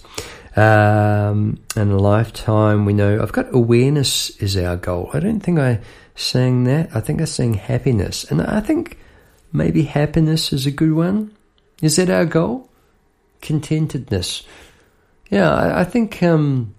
Um, 0.55 1.59
and 1.75 1.91
a 1.91 1.97
lifetime, 1.97 2.85
we 2.85 2.93
know 2.93 3.19
I've 3.19 3.31
got 3.31 3.53
awareness 3.53 4.29
is 4.41 4.55
our 4.57 4.77
goal. 4.77 5.09
I 5.13 5.19
don't 5.19 5.39
think 5.39 5.57
I 5.57 5.79
sang 6.13 6.65
that. 6.65 6.95
I 6.95 6.99
think 6.99 7.19
I 7.19 7.25
sang 7.25 7.55
happiness. 7.55 8.25
And 8.25 8.43
I 8.43 8.59
think 8.59 8.99
maybe 9.51 9.83
happiness 9.83 10.53
is 10.53 10.67
a 10.67 10.71
good 10.71 10.93
one. 10.93 11.35
Is 11.81 11.95
that 11.95 12.11
our 12.11 12.25
goal? 12.25 12.69
Contentedness. 13.41 14.43
Yeah, 15.31 15.51
I, 15.51 15.81
I 15.81 15.83
think 15.83 16.21
um, 16.21 16.75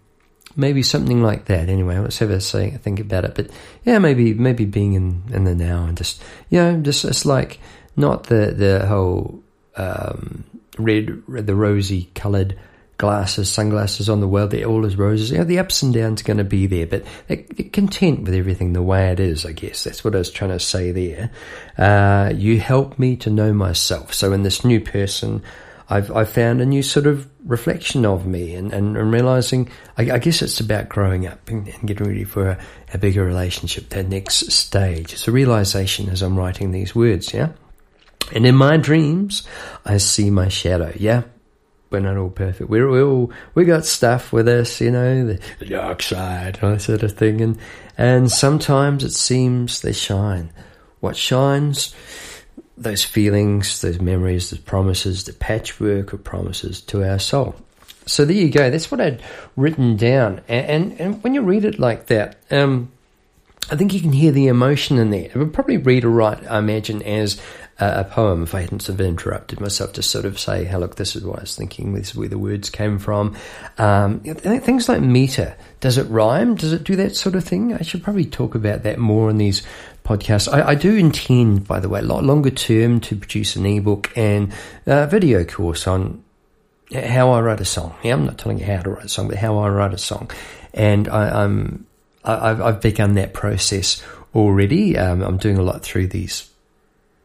maybe 0.57 0.83
something 0.83 1.23
like 1.23 1.47
that. 1.47 1.69
Anyway, 1.69 1.99
let's 1.99 2.19
have 2.19 2.31
a 2.31 2.41
think 2.41 3.01
about 3.01 3.25
it. 3.25 3.35
But 3.35 3.51
yeah, 3.85 3.99
maybe 3.99 4.35
maybe 4.35 4.65
being 4.65 4.95
in, 4.95 5.23
in 5.33 5.45
the 5.45 5.55
now 5.55 5.85
and 5.85 5.97
just 5.97 6.23
you 6.51 6.59
know, 6.59 6.81
just 6.81 7.05
it's 7.05 7.25
like 7.25 7.59
not 7.97 8.25
the 8.25 8.53
the 8.53 8.87
whole 8.87 9.43
um, 9.77 10.45
red, 10.79 11.23
red, 11.27 11.47
the 11.47 11.55
rosy 11.55 12.11
coloured 12.15 12.59
glasses, 12.99 13.51
sunglasses 13.51 14.09
on 14.09 14.21
the 14.21 14.29
world. 14.29 14.51
They're 14.51 14.65
all 14.65 14.87
as 14.87 14.97
roses. 14.97 15.33
Know, 15.33 15.45
the 15.45 15.59
ups 15.59 15.83
and 15.83 15.93
downs 15.93 16.21
are 16.21 16.25
going 16.25 16.37
to 16.39 16.45
be 16.45 16.67
there, 16.67 16.87
but 16.87 17.05
they're, 17.27 17.45
content 17.73 18.23
with 18.23 18.35
everything 18.35 18.73
the 18.73 18.83
way 18.83 19.11
it 19.11 19.19
is. 19.19 19.45
I 19.45 19.53
guess 19.53 19.85
that's 19.85 20.05
what 20.05 20.15
I 20.15 20.19
was 20.19 20.31
trying 20.31 20.51
to 20.51 20.61
say 20.61 20.93
there. 20.93 21.31
Uh, 21.77 22.33
you 22.33 22.61
help 22.61 22.99
me 22.99 23.17
to 23.17 23.31
know 23.31 23.53
myself. 23.53 24.15
So 24.15 24.33
in 24.33 24.43
this 24.43 24.65
new 24.65 24.81
person, 24.81 25.43
I've 25.89 26.11
I've 26.15 26.29
found 26.29 26.61
a 26.61 26.67
new 26.67 26.83
sort 26.83 27.07
of 27.07 27.29
reflection 27.45 28.07
of 28.07 28.27
me, 28.27 28.55
and 28.55 28.73
and, 28.73 28.97
and 28.97 29.13
realizing. 29.13 29.69
I, 29.99 30.13
I, 30.13 30.19
guess 30.19 30.43
it's 30.43 30.61
about 30.61 30.89
growing 30.89 31.27
up 31.27 31.49
and, 31.49 31.69
and 31.69 31.87
getting 31.87 32.07
ready 32.07 32.25
for 32.25 32.51
a, 32.51 32.59
a 32.95 32.99
bigger 32.99 33.25
relationship, 33.25 33.91
that 33.91 34.09
next 34.09 34.51
stage. 34.51 35.13
It's 35.13 35.29
a 35.29 35.33
realization 35.33 36.09
as 36.09 36.23
I'm 36.23 36.37
writing 36.37 36.71
these 36.71 36.95
words. 36.95 37.35
Yeah. 37.35 37.51
And 38.33 38.47
in 38.47 38.55
my 38.55 38.77
dreams, 38.77 39.43
I 39.85 39.99
see 39.99 40.31
my 40.31 40.49
shadow. 40.49 40.93
Yeah, 40.97 41.25
we're 41.91 42.01
not 42.01 42.17
all 42.17 42.31
perfect. 42.31 42.71
We're, 42.71 42.89
we 42.91 43.03
all 43.03 43.31
we 43.55 43.65
got 43.65 43.85
stuff 43.85 44.33
with 44.33 44.49
us, 44.49 44.81
you 44.81 44.91
know, 44.91 45.27
the, 45.27 45.41
the 45.59 45.67
dark 45.67 46.03
side, 46.03 46.59
that 46.63 46.81
sort 46.81 47.03
of 47.03 47.13
thing. 47.13 47.41
And 47.41 47.59
and 47.99 48.33
sometimes 48.33 49.05
it 49.05 49.13
seems 49.13 49.83
they 49.83 49.93
shine. 49.93 50.53
What 51.01 51.17
shines? 51.17 51.95
Those 52.83 53.05
feelings, 53.05 53.81
those 53.81 54.01
memories, 54.01 54.51
those 54.51 54.61
promises, 54.61 55.25
the 55.25 55.33
patchwork 55.33 56.13
of 56.13 56.25
promises 56.25 56.81
to 56.83 57.09
our 57.09 57.19
soul. 57.19 57.55
so 58.07 58.25
there 58.25 58.37
you 58.37 58.51
go. 58.51 58.71
That's 58.71 58.91
what 58.91 59.01
I'd 59.01 59.23
written 59.57 59.97
down. 59.97 60.41
And, 60.49 60.67
and, 60.67 61.01
and 61.01 61.23
when 61.23 61.35
you 61.35 61.43
read 61.43 61.65
it 61.65 61.79
like 61.79 62.07
that, 62.07 62.37
um, 62.51 62.91
I 63.71 63.77
think 63.77 63.95
you 63.95 64.01
can 64.01 64.13
hear 64.13 64.33
the 64.33 64.49
emotion 64.49 64.99
in 64.99 65.11
there. 65.11 65.27
It 65.27 65.37
would 65.37 65.55
probably 65.55 65.77
read 65.77 66.05
or 66.05 66.11
write, 66.11 66.45
I 66.51 66.59
imagine, 66.59 67.03
as 67.03 67.41
a, 67.83 68.05
poem 68.05 68.43
if 68.43 68.55
I 68.55 68.63
hadn't 68.63 68.81
sort 68.81 69.01
of 69.01 69.07
interrupted 69.07 69.61
myself 69.61 69.93
to 69.95 70.03
sort 70.03 70.25
of 70.25 70.39
say, 70.39 70.65
hey, 70.65 70.77
look, 70.77 70.97
this 70.97 71.17
is 71.17 71.25
what 71.25 71.39
I 71.39 71.43
was 71.43 71.57
thinking, 71.57 71.95
this 71.95 72.11
is 72.11 72.15
where 72.15 72.29
the 72.29 72.39
words 72.39 72.71
came 72.71 72.99
from. 72.99 73.37
Um, 73.79 74.21
things 74.21 74.89
like 74.89 75.01
meter. 75.01 75.57
Does 75.81 75.99
it 75.99 76.05
rhyme? 76.05 76.55
Does 76.55 76.73
it 76.73 76.85
do 76.85 76.97
that 76.97 77.17
sort 77.17 77.35
of 77.35 77.45
thing? 77.45 77.75
I 77.75 77.83
should 77.83 78.03
probably 78.03 78.25
talk 78.25 78.55
about 78.55 78.83
that 78.85 78.99
more 78.99 79.31
in 79.31 79.39
these 79.39 79.63
podcasts. 80.05 80.53
I, 80.53 80.69
I 80.69 80.75
do 80.75 80.95
intend, 80.95 81.67
by 81.67 81.81
the 81.81 81.89
way, 81.89 82.01
a 82.01 82.05
lot 82.05 82.25
longer 82.25 82.51
term 82.51 83.01
to 83.01 83.17
produce 83.17 83.57
an 83.57 83.67
ebook 83.67 84.13
and 84.17 84.53
a 84.87 85.07
video 85.07 85.45
course 85.45 85.87
on 85.87 86.23
how 86.93 87.31
I 87.31 87.41
write 87.41 87.61
a 87.61 87.65
song. 87.65 87.95
Yeah, 88.03 88.15
I'm 88.15 88.27
not 88.27 88.39
telling 88.39 88.59
you 88.59 88.67
how 88.67 88.83
to 88.83 88.91
write 88.91 89.05
a 89.05 89.09
song, 89.09 89.29
but 89.29 89.39
how 89.39 89.59
I 89.59 89.69
write 89.69 89.95
a 89.95 89.99
song. 89.99 90.31
And 90.75 91.09
I, 91.09 91.45
I'm 91.45 91.87
I've, 92.25 92.61
I've 92.61 92.81
begun 92.81 93.15
that 93.15 93.33
process 93.33 94.03
already. 94.35 94.97
Um, 94.97 95.23
I'm 95.23 95.39
doing 95.39 95.59
a 95.59 95.63
lot 95.63 95.83
through 95.83 96.09
these 96.09 96.49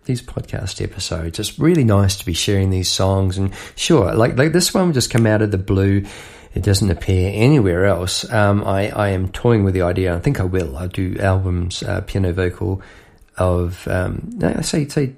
these 0.08 0.22
podcast 0.22 0.82
episodes. 0.82 1.40
It's 1.40 1.60
really 1.60 1.84
nice 1.84 2.16
to 2.18 2.26
be 2.26 2.34
sharing 2.34 2.70
these 2.70 2.90
songs. 2.90 3.38
And 3.38 3.54
sure, 3.76 4.14
like 4.16 4.38
like 4.38 4.54
this 4.54 4.74
one 4.74 4.94
just 4.94 5.12
come 5.12 5.28
out 5.28 5.42
of 5.42 5.52
the 5.52 5.58
blue. 5.58 6.06
It 6.56 6.64
doesn't 6.64 6.90
appear 6.90 7.32
anywhere 7.36 7.86
else. 7.86 8.28
Um, 8.32 8.64
I, 8.64 8.90
I 8.90 9.10
am 9.10 9.30
toying 9.30 9.64
with 9.64 9.76
the 9.76 9.84
idea. 9.84 10.16
I 10.16 10.20
think 10.20 10.40
I 10.40 10.44
will. 10.44 10.76
I'll 10.76 10.88
do 10.88 11.16
albums, 11.20 11.84
uh, 11.84 12.02
piano 12.02 12.34
vocal 12.34 12.82
of 13.38 13.88
um, 13.88 14.40
I 14.42 14.62
say 14.62 14.88
say 14.88 15.14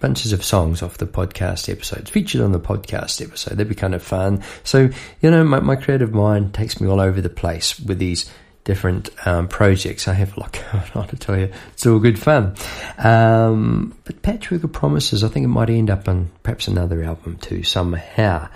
bunches 0.00 0.32
of 0.32 0.44
songs 0.44 0.82
off 0.82 0.98
the 0.98 1.06
podcast 1.06 1.70
episodes 1.70 2.10
featured 2.10 2.40
on 2.40 2.52
the 2.52 2.60
podcast 2.60 3.24
episode. 3.24 3.52
That'd 3.52 3.68
be 3.68 3.74
kind 3.74 3.94
of 3.94 4.02
fun. 4.02 4.42
So 4.64 4.90
you 5.20 5.30
know, 5.30 5.44
my, 5.44 5.60
my 5.60 5.76
creative 5.76 6.12
mind 6.12 6.52
takes 6.52 6.80
me 6.80 6.88
all 6.88 7.00
over 7.00 7.20
the 7.20 7.30
place 7.30 7.78
with 7.80 7.98
these 7.98 8.30
different 8.64 9.10
um, 9.26 9.48
projects. 9.48 10.08
I 10.08 10.14
have 10.14 10.36
a 10.36 10.40
lot 10.40 10.52
going 10.72 10.84
on 10.94 11.08
to 11.08 11.16
tell 11.16 11.38
you. 11.38 11.50
It's 11.72 11.86
all 11.86 11.98
good 11.98 12.18
fun. 12.18 12.54
Um, 12.98 13.96
but 14.04 14.22
Patchwork 14.22 14.64
of 14.64 14.72
Promises, 14.72 15.24
I 15.24 15.28
think 15.28 15.44
it 15.44 15.48
might 15.48 15.70
end 15.70 15.90
up 15.90 16.08
on 16.08 16.30
perhaps 16.42 16.68
another 16.68 17.02
album 17.02 17.36
too, 17.38 17.62
somehow. 17.62 18.48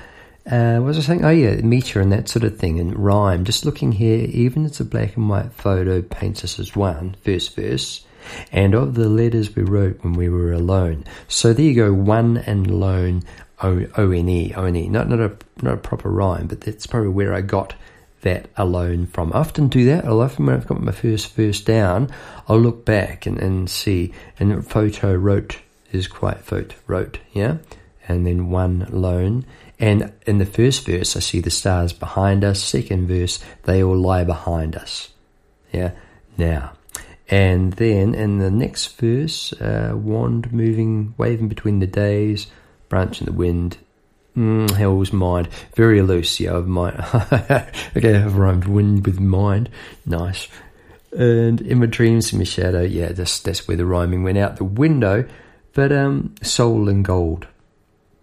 Uh, 0.51 0.77
what 0.77 0.89
was 0.89 0.99
I 0.99 1.01
saying? 1.01 1.25
Oh 1.25 1.31
yeah, 1.31 1.57
meter 1.57 2.01
and 2.01 2.13
that 2.13 2.29
sort 2.29 2.45
of 2.45 2.57
thing, 2.57 2.79
and 2.79 2.97
rhyme. 2.97 3.45
Just 3.45 3.65
looking 3.65 3.91
here, 3.91 4.27
even 4.31 4.65
it's 4.65 4.79
a 4.79 4.85
black 4.85 5.17
and 5.17 5.29
white 5.29 5.53
photo 5.53 6.03
paints 6.03 6.45
us 6.45 6.61
as 6.61 6.77
one, 6.77 7.17
first 7.25 7.57
verse, 7.57 8.07
and 8.53 8.73
of 8.73 8.95
the 8.95 9.09
letters 9.09 9.57
we 9.57 9.65
wrote 9.65 10.05
when 10.05 10.13
we 10.13 10.29
were 10.29 10.53
alone. 10.53 11.05
So 11.27 11.53
there 11.53 11.65
you 11.65 11.75
go, 11.75 11.93
one 11.93 12.37
and 12.37 12.71
lone, 12.71 13.25
O 13.61 13.87
O 13.97 14.13
N 14.13 14.29
E, 14.29 14.55
O 14.55 14.67
N 14.67 14.77
E. 14.77 14.89
Not 14.89 15.09
not 15.09 15.19
a 15.19 15.37
not 15.63 15.75
a 15.75 15.79
proper 15.79 16.11
rhyme, 16.11 16.47
but 16.47 16.61
that's 16.61 16.87
probably 16.87 17.11
where 17.11 17.35
I 17.35 17.41
got 17.41 17.75
that 18.27 18.51
alone 18.57 19.07
from. 19.07 19.33
I 19.33 19.39
often 19.39 19.69
do 19.69 19.85
that. 19.87 20.05
I 20.05 20.09
often 20.09 20.47
when 20.47 20.57
I've 20.57 20.67
got 20.67 20.83
my 20.83 20.93
first 20.93 21.33
verse 21.35 21.61
down, 21.61 22.11
I'll 22.49 22.61
look 22.61 22.85
back 22.85 23.25
and, 23.25 23.39
and 23.39 23.71
see. 23.71 24.13
And 24.39 24.67
photo 24.67 25.15
wrote 25.15 25.61
is 25.93 26.09
quite 26.09 26.41
photo 26.41 26.75
wrote, 26.87 27.19
yeah? 27.33 27.59
And 28.09 28.27
then 28.27 28.51
one 28.51 28.87
lone. 28.91 29.47
And 29.79 30.13
in 30.27 30.39
the 30.39 30.47
first 30.47 30.87
verse, 30.87 31.17
I 31.17 31.21
see 31.21 31.41
the 31.41 31.51
stars 31.51 31.93
behind 31.93 32.45
us. 32.45 32.63
Second 32.63 33.09
verse, 33.09 33.39
they 33.65 33.83
all 33.83 33.97
lie 33.97 34.25
behind 34.25 34.77
us. 34.77 35.11
Yeah? 35.73 35.93
Now. 36.37 36.73
And 37.29 37.73
then 37.75 38.15
in 38.15 38.39
the 38.39 38.51
next 38.51 38.97
verse, 38.99 39.53
uh, 39.55 39.93
wand 39.95 40.53
moving, 40.53 41.15
waving 41.19 41.49
between 41.49 41.81
the 41.81 41.87
days, 41.87 42.47
branch 42.89 43.21
in 43.21 43.27
the 43.27 43.33
wind, 43.33 43.79
Mm, 44.37 44.71
hell's 44.71 45.13
mind. 45.13 45.49
Very 45.75 46.03
loose, 46.03 46.39
yeah, 46.41 46.53
of 46.53 46.69
mind. 46.69 46.97
okay, 47.97 48.17
I've 48.17 48.37
rhymed 48.37 48.67
wind 48.67 49.07
with 49.07 49.19
mind. 49.19 49.71
Nice. 50.05 50.49
And 51.13 51.63
in 51.63 51.79
my 51.79 51.87
dreams, 51.87 52.33
in 52.33 52.39
my 52.39 52.45
shadow, 52.45 52.83
yeah, 52.83 53.13
that's, 53.13 53.41
that's 53.41 53.67
where 53.67 53.77
the 53.77 53.87
rhyming 53.87 54.23
went 54.23 54.37
out 54.37 54.57
the 54.57 54.65
window. 54.65 55.27
But 55.73 55.93
um, 55.93 56.35
soul 56.43 56.89
and 56.89 57.05
gold 57.05 57.47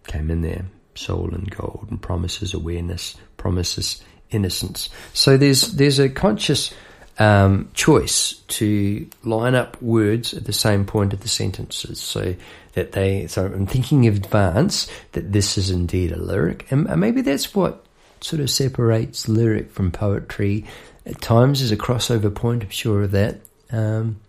came 0.05 0.29
in 0.29 0.41
there. 0.41 0.65
Soul 0.95 1.33
and 1.33 1.49
gold 1.49 1.87
and 1.89 1.99
promises 1.99 2.53
awareness, 2.53 3.15
promises 3.37 4.03
innocence. 4.29 4.89
So 5.13 5.37
there's 5.37 5.73
there's 5.73 5.99
a 5.99 6.09
conscious 6.09 6.73
um, 7.19 7.69
choice 7.73 8.33
to 8.47 9.07
line 9.23 9.55
up 9.55 9.81
words 9.81 10.33
at 10.33 10.45
the 10.45 10.53
same 10.53 10.85
point 10.85 11.13
of 11.13 11.21
the 11.21 11.27
sentences. 11.27 11.99
So 11.99 12.35
that 12.73 12.93
they, 12.93 13.27
so 13.27 13.45
I'm 13.45 13.67
thinking 13.67 14.03
in 14.03 14.13
advance 14.13 14.87
that 15.13 15.31
this 15.31 15.57
is 15.57 15.69
indeed 15.69 16.11
a 16.11 16.17
lyric. 16.17 16.71
And 16.71 16.87
maybe 16.99 17.21
that's 17.21 17.53
what 17.55 17.85
sort 18.21 18.39
of 18.39 18.49
separates 18.49 19.27
lyric 19.27 19.71
from 19.71 19.91
poetry. 19.91 20.65
At 21.05 21.21
times 21.21 21.61
is 21.61 21.71
a 21.71 21.77
crossover 21.77 22.33
point, 22.33 22.63
I'm 22.63 22.69
sure 22.69 23.03
of 23.03 23.11
that. 23.11 23.41
Um, 23.71 24.19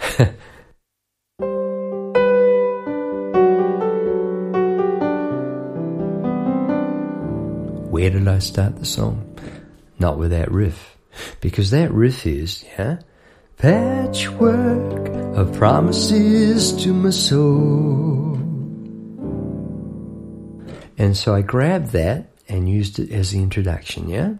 Where 7.90 8.08
did 8.08 8.26
I 8.28 8.38
start 8.38 8.76
the 8.76 8.86
song? 8.86 9.29
Not 10.00 10.18
with 10.18 10.30
that 10.30 10.50
riff. 10.50 10.96
Because 11.40 11.70
that 11.70 11.92
riff 11.92 12.26
is, 12.26 12.64
yeah, 12.76 13.00
patchwork 13.58 15.08
of 15.36 15.52
promises 15.52 16.72
to 16.82 16.92
my 16.94 17.10
soul. 17.10 18.36
And 20.96 21.16
so 21.16 21.34
I 21.34 21.42
grabbed 21.42 21.92
that 21.92 22.30
and 22.48 22.68
used 22.68 22.98
it 22.98 23.12
as 23.12 23.30
the 23.30 23.38
introduction, 23.38 24.08
yeah? 24.08 24.34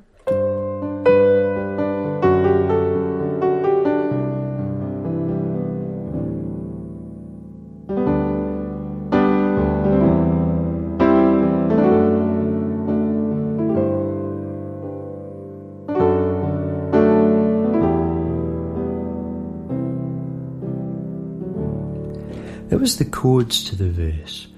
Was 22.80 22.98
the 22.98 23.04
chords 23.04 23.64
to 23.64 23.76
the 23.76 23.90
verse? 23.90 24.48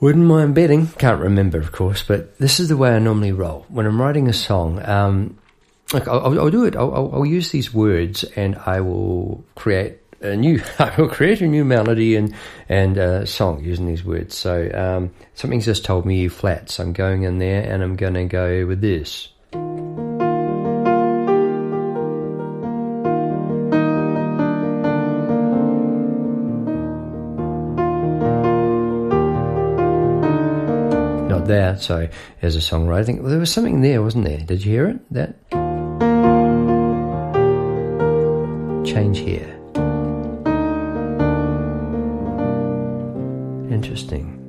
Wouldn't 0.00 0.24
mind 0.26 0.54
betting. 0.54 0.88
Can't 0.88 1.20
remember, 1.20 1.58
of 1.58 1.72
course, 1.72 2.02
but 2.02 2.36
this 2.38 2.60
is 2.60 2.68
the 2.68 2.76
way 2.76 2.94
I 2.94 2.98
normally 2.98 3.32
roll 3.32 3.64
when 3.68 3.86
I'm 3.86 4.00
writing 4.00 4.28
a 4.28 4.32
song. 4.32 4.84
Um, 4.84 5.38
like 5.92 6.06
I'll, 6.08 6.38
I'll, 6.38 6.50
do 6.50 6.64
it. 6.64 6.76
I'll, 6.76 7.10
I'll, 7.12 7.24
use 7.24 7.50
these 7.50 7.72
words, 7.72 8.24
and 8.36 8.56
I 8.66 8.80
will 8.80 9.44
create 9.54 9.98
a 10.20 10.36
new. 10.36 10.62
I 10.78 10.94
will 10.98 11.08
create 11.08 11.40
a 11.40 11.46
new 11.46 11.64
melody 11.64 12.16
and 12.16 12.34
and 12.68 13.28
song 13.28 13.64
using 13.64 13.86
these 13.86 14.04
words. 14.04 14.34
So 14.34 14.70
um, 14.74 15.10
something's 15.34 15.64
just 15.64 15.84
told 15.84 16.04
me 16.04 16.24
E 16.24 16.28
flat. 16.28 16.70
So 16.70 16.82
I'm 16.82 16.92
going 16.92 17.22
in 17.22 17.38
there, 17.38 17.62
and 17.62 17.82
I'm 17.82 17.96
going 17.96 18.14
to 18.14 18.24
go 18.24 18.66
with 18.66 18.80
this. 18.80 19.28
There. 31.46 31.76
So 31.78 32.08
as 32.42 32.56
a 32.56 32.60
songwriter, 32.60 33.00
I 33.00 33.04
think 33.04 33.20
well, 33.20 33.30
there 33.30 33.38
was 33.38 33.52
something 33.52 33.80
there, 33.80 34.02
wasn't 34.02 34.24
there? 34.24 34.38
Did 34.38 34.64
you 34.64 34.72
hear 34.72 34.88
it? 34.88 35.12
That 35.12 35.34
change 38.86 39.18
here. 39.18 39.50
Interesting. 43.70 44.40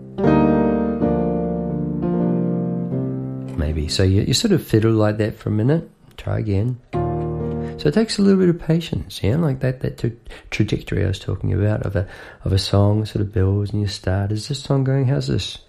Maybe. 3.58 3.88
So 3.88 4.04
you, 4.04 4.22
you 4.22 4.34
sort 4.34 4.52
of 4.52 4.66
fiddle 4.66 4.94
like 4.94 5.18
that 5.18 5.38
for 5.38 5.50
a 5.50 5.52
minute. 5.52 5.90
Try 6.18 6.40
again. 6.40 6.80
So 7.78 7.90
it 7.90 7.94
takes 7.94 8.18
a 8.18 8.22
little 8.22 8.40
bit 8.40 8.50
of 8.50 8.60
patience, 8.60 9.22
yeah, 9.22 9.36
like 9.36 9.60
that 9.60 9.82
that 9.82 9.98
tra- 9.98 10.12
trajectory 10.50 11.04
I 11.04 11.08
was 11.08 11.20
talking 11.20 11.54
about 11.54 11.86
of 11.86 11.96
a 11.96 12.08
of 12.44 12.54
a 12.54 12.58
song 12.58 13.06
sort 13.06 13.22
of 13.22 13.34
builds 13.34 13.72
and 13.72 13.82
you 13.82 13.88
start. 13.88 14.32
Is 14.32 14.48
this 14.48 14.64
song 14.64 14.84
going? 14.84 15.06
How's 15.06 15.28
this? 15.28 15.60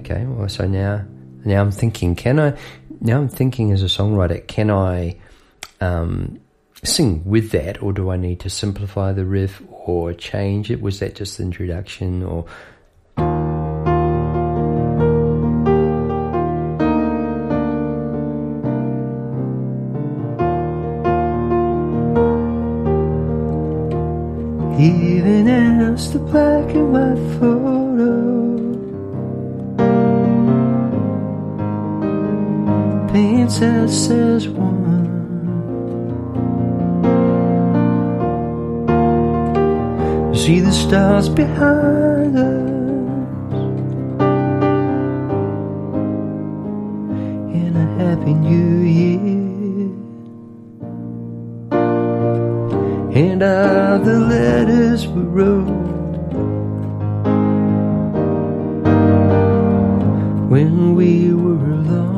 Okay, 0.00 0.24
well, 0.26 0.48
so 0.48 0.66
now, 0.66 1.04
now 1.44 1.60
I'm 1.60 1.70
thinking, 1.70 2.14
can 2.14 2.38
I, 2.38 2.58
now 3.00 3.18
I'm 3.18 3.28
thinking 3.28 3.72
as 3.72 3.82
a 3.82 3.86
songwriter, 3.86 4.46
can 4.46 4.70
I 4.70 5.16
um, 5.80 6.40
sing 6.84 7.24
with 7.24 7.50
that, 7.50 7.82
or 7.82 7.92
do 7.92 8.10
I 8.10 8.16
need 8.16 8.40
to 8.40 8.50
simplify 8.50 9.12
the 9.12 9.24
riff 9.24 9.62
or 9.70 10.12
change 10.12 10.70
it? 10.70 10.80
Was 10.80 11.00
that 11.00 11.14
just 11.14 11.38
the 11.38 11.44
introduction, 11.44 12.22
or 12.22 12.46
just 25.98 26.12
the 26.12 26.18
black 26.20 26.70
and 26.76 26.92
white 26.92 27.07
Paints 33.58 34.08
us 34.08 34.10
as 34.10 34.48
one. 34.48 35.08
See 40.32 40.60
the 40.60 40.70
stars 40.70 41.28
behind 41.28 42.38
us. 42.38 42.70
In 47.52 47.74
a 47.74 47.86
happy 47.98 48.34
new 48.34 48.76
year. 48.84 49.08
and 53.24 53.42
all 53.42 53.98
the 53.98 54.20
letters 54.20 55.08
we 55.08 55.22
wrote 55.22 55.66
when 60.48 60.94
we 60.94 61.34
were 61.34 61.72
alone. 61.72 62.17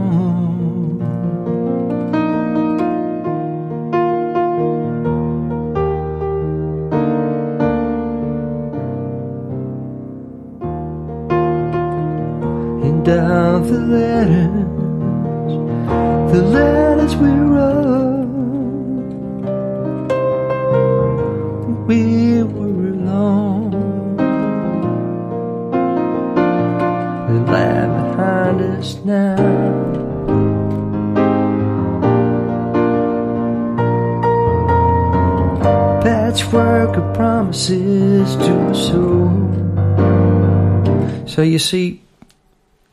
See, 41.61 42.03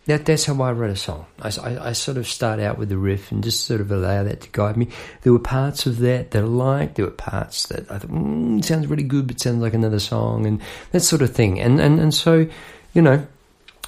that 0.08 0.26
that's 0.26 0.46
how 0.46 0.62
I 0.62 0.72
wrote 0.72 0.90
a 0.90 0.96
song. 0.96 1.26
I, 1.42 1.52
I, 1.62 1.90
I, 1.90 1.92
sort 1.92 2.18
of 2.18 2.28
start 2.28 2.62
out 2.62 2.78
with 2.78 2.88
the 2.88 2.98
riff 2.98 3.32
and 3.32 3.44
just 3.44 3.66
sort 3.66 3.82
of 3.82 3.92
allow 3.92 4.24
that 4.24 4.42
to 4.42 4.50
guide 4.52 4.78
me. 4.78 4.88
There 5.22 5.34
were 5.34 5.40
parts 5.40 5.86
of 5.86 6.00
that 6.00 6.32
that 6.32 6.44
I 6.44 6.46
liked. 6.46 6.96
There 6.96 7.06
were 7.06 7.12
parts 7.12 7.68
that 7.68 7.92
I 7.92 8.00
thought 8.00 8.10
mm, 8.10 8.64
sounds 8.64 8.88
really 8.88 9.04
good, 9.04 9.28
but 9.28 9.42
sounds 9.42 9.62
like 9.62 9.74
another 9.74 10.00
song, 10.00 10.46
and 10.46 10.62
that 10.92 11.02
sort 11.02 11.22
of 11.22 11.36
thing. 11.36 11.60
And 11.60 11.82
and 11.82 12.00
and 12.00 12.14
so, 12.14 12.48
you 12.94 13.02
know, 13.02 13.28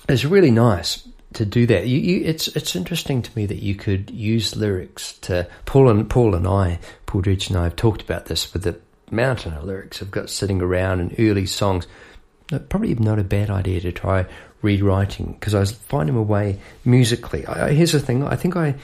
it's 0.09 0.25
really 0.25 0.51
nice 0.51 1.07
to 1.33 1.45
do 1.45 1.65
that. 1.67 1.87
You, 1.87 1.99
you, 1.99 2.25
it's 2.25 2.49
it's 2.49 2.75
interesting 2.75 3.21
to 3.21 3.31
me 3.37 3.45
that 3.45 3.63
you 3.63 3.75
could 3.75 4.09
use 4.09 4.57
lyrics 4.57 5.13
to 5.19 5.47
Paul 5.65 5.89
and 5.89 6.09
Paul 6.09 6.35
and 6.35 6.45
I, 6.45 6.79
Paul 7.05 7.21
Dredge 7.21 7.49
and 7.49 7.57
I 7.57 7.63
have 7.63 7.77
talked 7.77 8.01
about 8.01 8.25
this 8.25 8.51
with 8.53 8.63
the 8.63 8.77
mountain 9.09 9.53
of 9.53 9.63
lyrics 9.63 10.01
I've 10.01 10.11
got 10.11 10.29
sitting 10.29 10.61
around 10.61 10.99
in 10.99 11.15
early 11.17 11.45
songs. 11.45 11.87
Probably 12.67 12.95
not 12.95 13.19
a 13.19 13.23
bad 13.23 13.49
idea 13.49 13.79
to 13.81 13.91
try 13.91 14.25
rewriting 14.61 15.33
because 15.33 15.55
I 15.55 15.59
was 15.59 15.71
finding 15.71 16.15
my 16.15 16.21
way 16.21 16.59
musically. 16.85 17.45
I, 17.45 17.71
here's 17.73 17.91
the 17.91 17.99
thing: 17.99 18.23
I 18.23 18.35
think 18.35 18.55
I, 18.55 18.75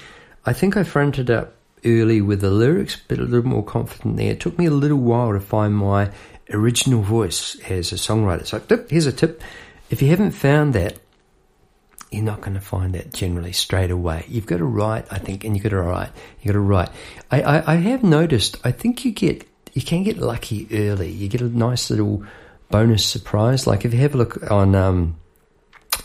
I 0.45 0.53
think 0.53 0.77
I 0.77 0.83
fronted 0.83 1.29
up 1.29 1.53
early 1.85 2.21
with 2.21 2.41
the 2.41 2.49
lyrics, 2.49 2.97
but 3.07 3.19
a 3.19 3.23
little 3.23 3.47
more 3.47 3.63
confident 3.63 4.17
there. 4.17 4.31
It 4.31 4.39
took 4.39 4.57
me 4.57 4.65
a 4.65 4.71
little 4.71 4.97
while 4.97 5.33
to 5.33 5.39
find 5.39 5.75
my 5.75 6.11
original 6.51 7.01
voice 7.01 7.59
as 7.69 7.91
a 7.91 7.95
songwriter. 7.95 8.45
So 8.45 8.85
here's 8.89 9.05
a 9.05 9.13
tip: 9.13 9.41
if 9.89 10.01
you 10.01 10.09
haven't 10.09 10.31
found 10.31 10.73
that, 10.73 10.99
you're 12.11 12.23
not 12.23 12.41
going 12.41 12.53
to 12.53 12.61
find 12.61 12.93
that 12.95 13.13
generally 13.13 13.51
straight 13.51 13.91
away. 13.91 14.25
You've 14.27 14.45
got 14.45 14.57
to 14.57 14.65
write, 14.65 15.05
I 15.11 15.17
think, 15.17 15.43
and 15.43 15.55
you've 15.55 15.63
got 15.63 15.69
to 15.69 15.81
write. 15.81 16.11
You've 16.41 16.53
got 16.53 16.53
to 16.53 16.59
write. 16.59 16.89
I, 17.31 17.41
I, 17.41 17.73
I 17.73 17.75
have 17.75 18.03
noticed. 18.03 18.57
I 18.63 18.71
think 18.71 19.05
you 19.05 19.11
get 19.11 19.47
you 19.73 19.81
can 19.81 20.03
get 20.03 20.17
lucky 20.17 20.67
early. 20.71 21.11
You 21.11 21.27
get 21.27 21.41
a 21.41 21.49
nice 21.49 21.89
little 21.89 22.23
bonus 22.69 23.05
surprise. 23.05 23.67
Like 23.67 23.83
if 23.85 23.93
you 23.93 23.99
have 23.99 24.15
a 24.15 24.17
look 24.17 24.49
on 24.49 24.73
um, 24.73 25.17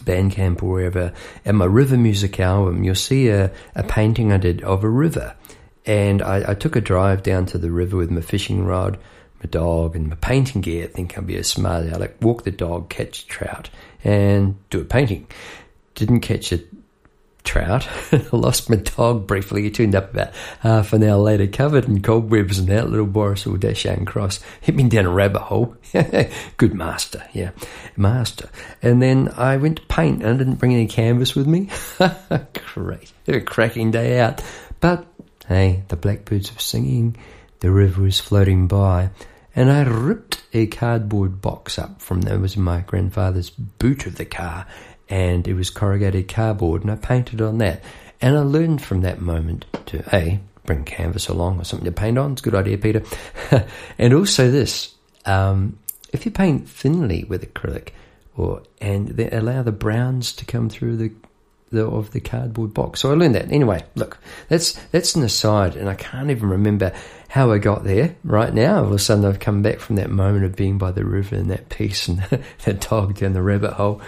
Bandcamp 0.05 0.63
or 0.63 0.71
wherever, 0.71 1.13
at 1.45 1.55
my 1.55 1.65
River 1.65 1.97
Music 1.97 2.39
album, 2.41 2.85
you'll 2.85 2.95
see 2.95 3.29
a, 3.29 3.51
a 3.75 3.83
painting 3.83 4.33
I 4.33 4.39
did 4.39 4.63
of 4.63 4.85
a 4.85 4.89
river. 4.89 5.35
And 5.87 6.23
I, 6.23 6.51
I, 6.51 6.55
took 6.55 6.77
a 6.77 6.81
drive 6.81 7.23
down 7.23 7.47
to 7.47 7.59
the 7.59 7.71
river 7.71 7.97
with 7.97 8.11
my 8.11 8.21
fishing 8.21 8.65
rod, 8.65 8.99
my 9.43 9.49
dog, 9.49 9.97
and 9.97 10.09
my 10.09 10.17
painting 10.17 10.61
gear. 10.61 10.85
I 10.85 10.89
think 10.89 11.17
I'd 11.17 11.27
be 11.27 11.37
a 11.37 11.45
smart 11.45 11.87
like 11.99 12.17
Walk 12.21 12.45
the 12.45 12.51
dog, 12.51 12.91
catch 12.91 13.27
trout, 13.27 13.71
and 14.05 14.57
do 14.69 14.81
a 14.81 14.85
painting. 14.85 15.27
Didn't 15.95 16.21
catch 16.21 16.53
a 16.53 16.61
trout. 17.43 17.89
I 18.13 18.25
lost 18.33 18.71
my 18.71 18.77
dog 18.77 19.27
briefly. 19.27 19.63
He 19.63 19.71
turned 19.71 19.95
up 19.95 20.13
about 20.13 20.33
half 20.61 20.93
an 20.93 21.03
hour 21.03 21.19
later, 21.19 21.47
covered 21.47 21.87
in 21.87 22.03
cobwebs 22.03 22.59
and 22.59 22.69
that 22.69 22.91
little 22.91 23.07
Boris 23.07 23.47
or 23.47 23.57
Dachshund 23.57 24.07
cross. 24.07 24.41
Hit 24.61 24.75
me 24.75 24.89
down 24.89 25.07
a 25.07 25.11
rabbit 25.11 25.43
hole. 25.43 25.77
Good 26.57 26.75
master, 26.75 27.25
yeah, 27.33 27.51
master. 27.97 28.49
And 28.83 29.03
then 29.03 29.33
I 29.37 29.57
went 29.57 29.79
to 29.79 29.87
paint 29.87 30.23
and 30.23 30.35
I 30.35 30.37
didn't 30.37 30.57
bring 30.57 30.75
any 30.75 30.87
canvas 30.87 31.35
with 31.35 31.47
me. 31.47 31.69
Great. 32.75 33.13
a 33.27 33.41
cracking 33.41 33.91
day 33.91 34.21
out. 34.21 34.43
But 34.81 35.07
hey, 35.47 35.85
the 35.89 35.97
blackbirds 35.97 36.55
were 36.55 36.61
singing, 36.61 37.17
the 37.61 37.71
river 37.71 38.03
was 38.03 38.21
floating 38.21 38.69
by, 38.69 39.11
and 39.55 39.71
I 39.71 39.83
ripped 39.83 40.43
a 40.53 40.67
cardboard 40.67 41.41
box 41.41 41.79
up 41.79 42.01
from 42.01 42.23
there 42.23 42.39
was 42.39 42.57
my 42.57 42.81
grandfather's 42.81 43.51
boot 43.51 44.07
of 44.07 44.17
the 44.17 44.25
car 44.25 44.67
and 45.11 45.47
it 45.47 45.55
was 45.55 45.69
corrugated 45.69 46.29
cardboard, 46.29 46.83
and 46.83 46.91
I 46.91 46.97
painted 46.97 47.43
on 47.43 47.59
that. 47.59 47.83
And 48.23 48.37
I 48.37 48.41
learned 48.41 48.81
from 48.81 49.01
that 49.03 49.21
moment 49.21 49.67
to 49.87 50.05
A, 50.15 50.41
bring 50.65 50.85
canvas 50.85 51.29
along 51.29 51.61
or 51.61 51.65
something 51.65 51.87
to 51.87 51.93
paint 51.93 52.17
on. 52.17 52.33
It's 52.33 52.43
a 52.43 52.45
good 52.45 52.55
idea, 52.55 52.79
Peter. 52.79 53.03
and 53.99 54.15
also 54.15 54.51
this, 54.51 54.95
um, 55.27 55.79
if 56.13 56.25
you 56.25 56.31
paint 56.31 56.69
thinly 56.69 57.25
with 57.25 57.53
acrylic, 57.53 57.89
or 58.37 58.63
and 58.81 59.19
allow 59.33 59.63
the 59.63 59.73
browns 59.73 60.33
to 60.35 60.45
come 60.45 60.69
through 60.69 60.97
the, 60.97 61.13
the 61.71 61.85
of 61.85 62.13
the 62.13 62.21
cardboard 62.21 62.73
box. 62.73 63.01
So 63.01 63.11
I 63.11 63.15
learned 63.15 63.35
that. 63.35 63.51
Anyway, 63.51 63.85
look, 63.97 64.19
that's 64.49 64.73
that's 64.93 65.17
an 65.17 65.25
aside, 65.25 65.75
and 65.75 65.89
I 65.89 65.95
can't 65.95 66.31
even 66.31 66.49
remember 66.49 66.93
how 67.29 67.51
I 67.51 67.59
got 67.59 67.85
there 67.85 68.15
right 68.23 68.55
now. 68.55 68.79
All 68.79 68.87
of 68.87 68.93
a 68.93 68.99
sudden, 68.99 69.25
I've 69.25 69.41
come 69.41 69.63
back 69.63 69.81
from 69.81 69.97
that 69.97 70.11
moment 70.11 70.45
of 70.45 70.57
being 70.57 70.79
by 70.79 70.93
the 70.93 71.05
river 71.05 71.35
and 71.35 71.51
that 71.51 71.69
peace 71.69 72.07
and 72.07 72.19
that 72.65 72.89
dog 72.89 73.17
down 73.17 73.33
the 73.33 73.43
rabbit 73.43 73.73
hole. 73.73 74.01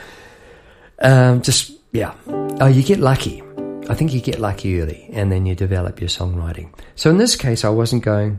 Um, 1.02 1.42
just, 1.42 1.72
yeah. 1.92 2.14
Oh, 2.28 2.68
you 2.68 2.82
get 2.82 3.00
lucky. 3.00 3.42
I 3.88 3.94
think 3.94 4.14
you 4.14 4.20
get 4.20 4.38
lucky 4.38 4.80
early 4.80 5.08
and 5.12 5.32
then 5.32 5.44
you 5.44 5.56
develop 5.56 6.00
your 6.00 6.08
songwriting. 6.08 6.72
So 6.94 7.10
in 7.10 7.18
this 7.18 7.34
case, 7.34 7.64
I 7.64 7.68
wasn't 7.68 8.04
going. 8.04 8.38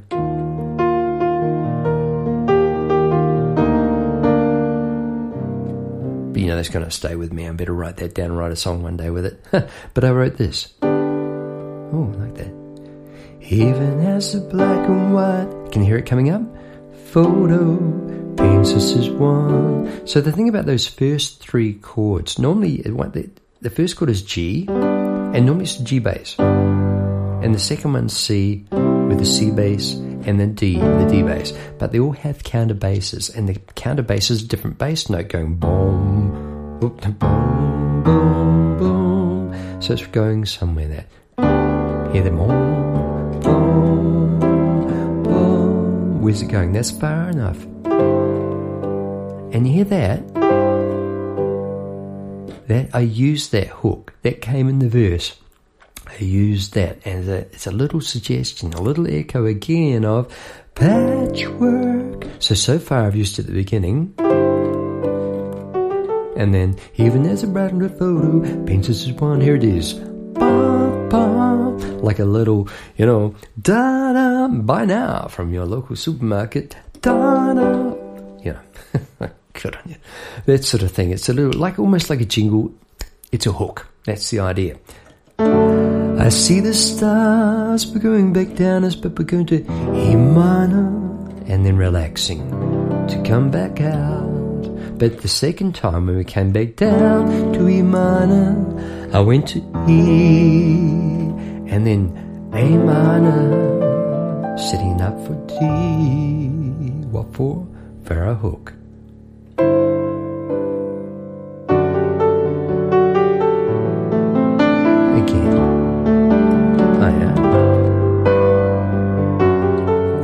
But 6.32 6.42
you 6.42 6.48
know, 6.48 6.56
that's 6.56 6.70
going 6.70 6.86
to 6.86 6.92
stay 6.92 7.18
with 7.18 7.34
me. 7.34 7.48
I 7.48 7.52
better 7.52 7.74
write 7.74 7.98
that 7.98 8.16
down 8.16 8.28
and 8.28 8.38
write 8.38 8.54
a 8.54 8.56
song 8.56 8.82
one 8.82 8.96
day 8.96 9.10
with 9.10 9.26
it. 9.26 9.70
but 9.94 10.04
I 10.06 10.12
wrote 10.12 10.38
this. 10.38 10.74
Oh, 10.82 12.16
like 12.18 12.36
that. 12.36 12.54
Even 13.42 14.00
as 14.06 14.32
the 14.32 14.40
black 14.40 14.88
and 14.88 15.14
white. 15.14 15.72
Can 15.74 15.82
you 15.82 15.88
hear 15.90 15.98
it 15.98 16.06
coming 16.06 16.30
up? 16.30 16.42
Photo 17.12 17.76
Pencils 18.44 18.92
is 18.92 19.10
one. 19.10 20.06
So 20.06 20.20
the 20.20 20.34
thing 20.34 20.50
about 20.50 20.66
those 20.66 20.86
first 20.86 21.40
three 21.40 21.76
chords, 21.76 22.38
normally 22.38 22.78
the, 22.82 23.30
the 23.62 23.70
first 23.70 23.96
chord 23.96 24.10
is 24.10 24.22
G, 24.22 24.66
and 24.68 25.46
normally 25.46 25.64
it's 25.64 25.78
G 25.78 26.00
bass, 26.00 26.36
and 26.38 27.56
the 27.56 27.60
second 27.60 27.94
one's 27.94 28.12
C 28.12 28.66
with 28.70 29.20
the 29.20 29.26
C 29.26 29.50
bass, 29.50 29.94
and 29.94 30.42
then 30.42 30.56
D, 30.56 30.78
the 30.78 31.08
D 31.10 31.24
bass. 31.24 31.54
But 31.80 31.94
they 31.94 32.00
all 32.00 32.12
have 32.12 32.44
counter 32.44 32.74
basses, 32.74 33.30
and 33.30 33.48
the 33.48 33.56
counter 33.76 34.04
bass 34.04 34.30
is 34.30 34.44
a 34.44 34.46
different 34.46 34.78
bass 34.78 35.10
note 35.10 35.30
going 35.30 35.56
boom, 35.56 36.80
boom, 36.82 36.98
boom, 37.20 38.04
boom, 38.04 38.78
boom. 38.78 39.82
So 39.82 39.94
it's 39.94 40.06
going 40.08 40.46
somewhere 40.46 40.90
there. 40.90 41.06
Hear 42.12 42.24
them 42.24 42.40
all. 42.42 42.50
Boom, 43.40 44.40
boom. 45.24 46.22
Where's 46.22 46.42
it 46.42 46.48
going? 46.48 46.74
That's 46.74 46.92
far 46.92 47.30
enough. 47.30 47.66
And 49.54 49.68
you 49.68 49.74
hear 49.74 49.86
that? 49.86 50.34
That 52.68 52.90
I 52.92 53.02
used 53.02 53.52
that 53.52 53.68
hook 53.68 54.14
that 54.24 54.42
came 54.42 54.68
in 54.68 54.80
the 54.80 54.90
verse. 54.90 55.38
I 56.08 56.18
used 56.24 56.74
that, 56.74 57.06
and 57.06 57.30
it's 57.30 57.68
a 57.68 57.72
little 57.72 58.02
suggestion, 58.02 58.74
a 58.74 58.82
little 58.82 59.08
echo 59.08 59.46
again 59.46 60.06
of 60.06 60.36
patchwork. 60.74 62.26
So 62.40 62.56
so 62.56 62.80
far 62.80 63.06
I've 63.06 63.16
used 63.16 63.38
it 63.38 63.44
at 63.44 63.48
the 63.48 63.54
beginning, 63.54 64.16
and 66.36 66.54
then 66.54 66.78
even 66.96 67.26
as 67.28 67.44
a 67.44 67.48
bright 67.48 67.74
red 67.74 67.98
photo 67.98 68.42
paints 68.66 68.90
us 68.90 69.08
as 69.08 69.14
one. 69.14 69.40
Here 69.40 69.56
it 69.56 69.64
is, 69.64 69.94
ba, 69.94 71.08
ba, 71.10 71.78
like 72.02 72.20
a 72.20 72.26
little, 72.26 72.68
you 72.98 73.06
know, 73.06 73.36
da 73.62 74.14
da. 74.14 74.48
Buy 74.48 74.86
now 74.86 75.28
from 75.28 75.54
your 75.54 75.66
local 75.66 75.96
supermarket, 75.96 76.76
da 77.02 77.54
da. 77.54 77.96
You 78.44 78.58
know. 79.20 79.30
Good 79.54 79.76
on 79.76 79.84
you. 79.88 79.96
That 80.46 80.64
sort 80.64 80.84
of 80.84 80.92
thing. 80.92 81.12
It's 81.12 81.30
a 81.30 81.34
little 81.34 81.60
like 81.60 81.80
almost 81.80 82.10
like 82.10 82.22
a 82.22 82.26
jingle. 82.26 82.74
It's 83.32 83.46
a 83.46 83.52
hook. 83.52 83.88
That's 84.06 84.30
the 84.30 84.40
idea. 84.40 84.78
I 85.40 86.30
see 86.30 86.60
the 86.60 86.74
stars, 86.74 87.88
we're 87.88 88.00
going 88.00 88.34
back 88.34 88.56
down 88.56 88.84
as 88.84 88.96
but 88.96 89.18
we're 89.18 89.26
going 89.26 89.48
to 89.48 89.58
E 89.58 90.16
minor 90.16 90.88
and 91.48 91.66
then 91.66 91.76
relaxing 91.76 92.50
to 93.08 93.24
come 93.26 93.50
back 93.52 93.82
out. 93.82 94.98
But 94.98 95.22
the 95.22 95.28
second 95.28 95.76
time 95.76 96.06
when 96.06 96.16
we 96.16 96.24
came 96.24 96.52
back 96.52 96.76
down 96.76 97.52
to 97.54 97.68
E 97.68 97.82
minor, 97.82 99.10
I 99.12 99.20
went 99.20 99.48
to 99.50 99.60
E 99.90 100.78
and 101.68 101.86
then 101.86 102.16
A 102.54 102.70
minor, 102.78 104.58
setting 104.58 105.02
up 105.02 105.16
for 105.26 105.34
D. 105.48 105.56
What 107.10 107.34
for? 107.34 107.68
For 108.06 108.24
a 108.24 108.36
hook. 108.36 108.74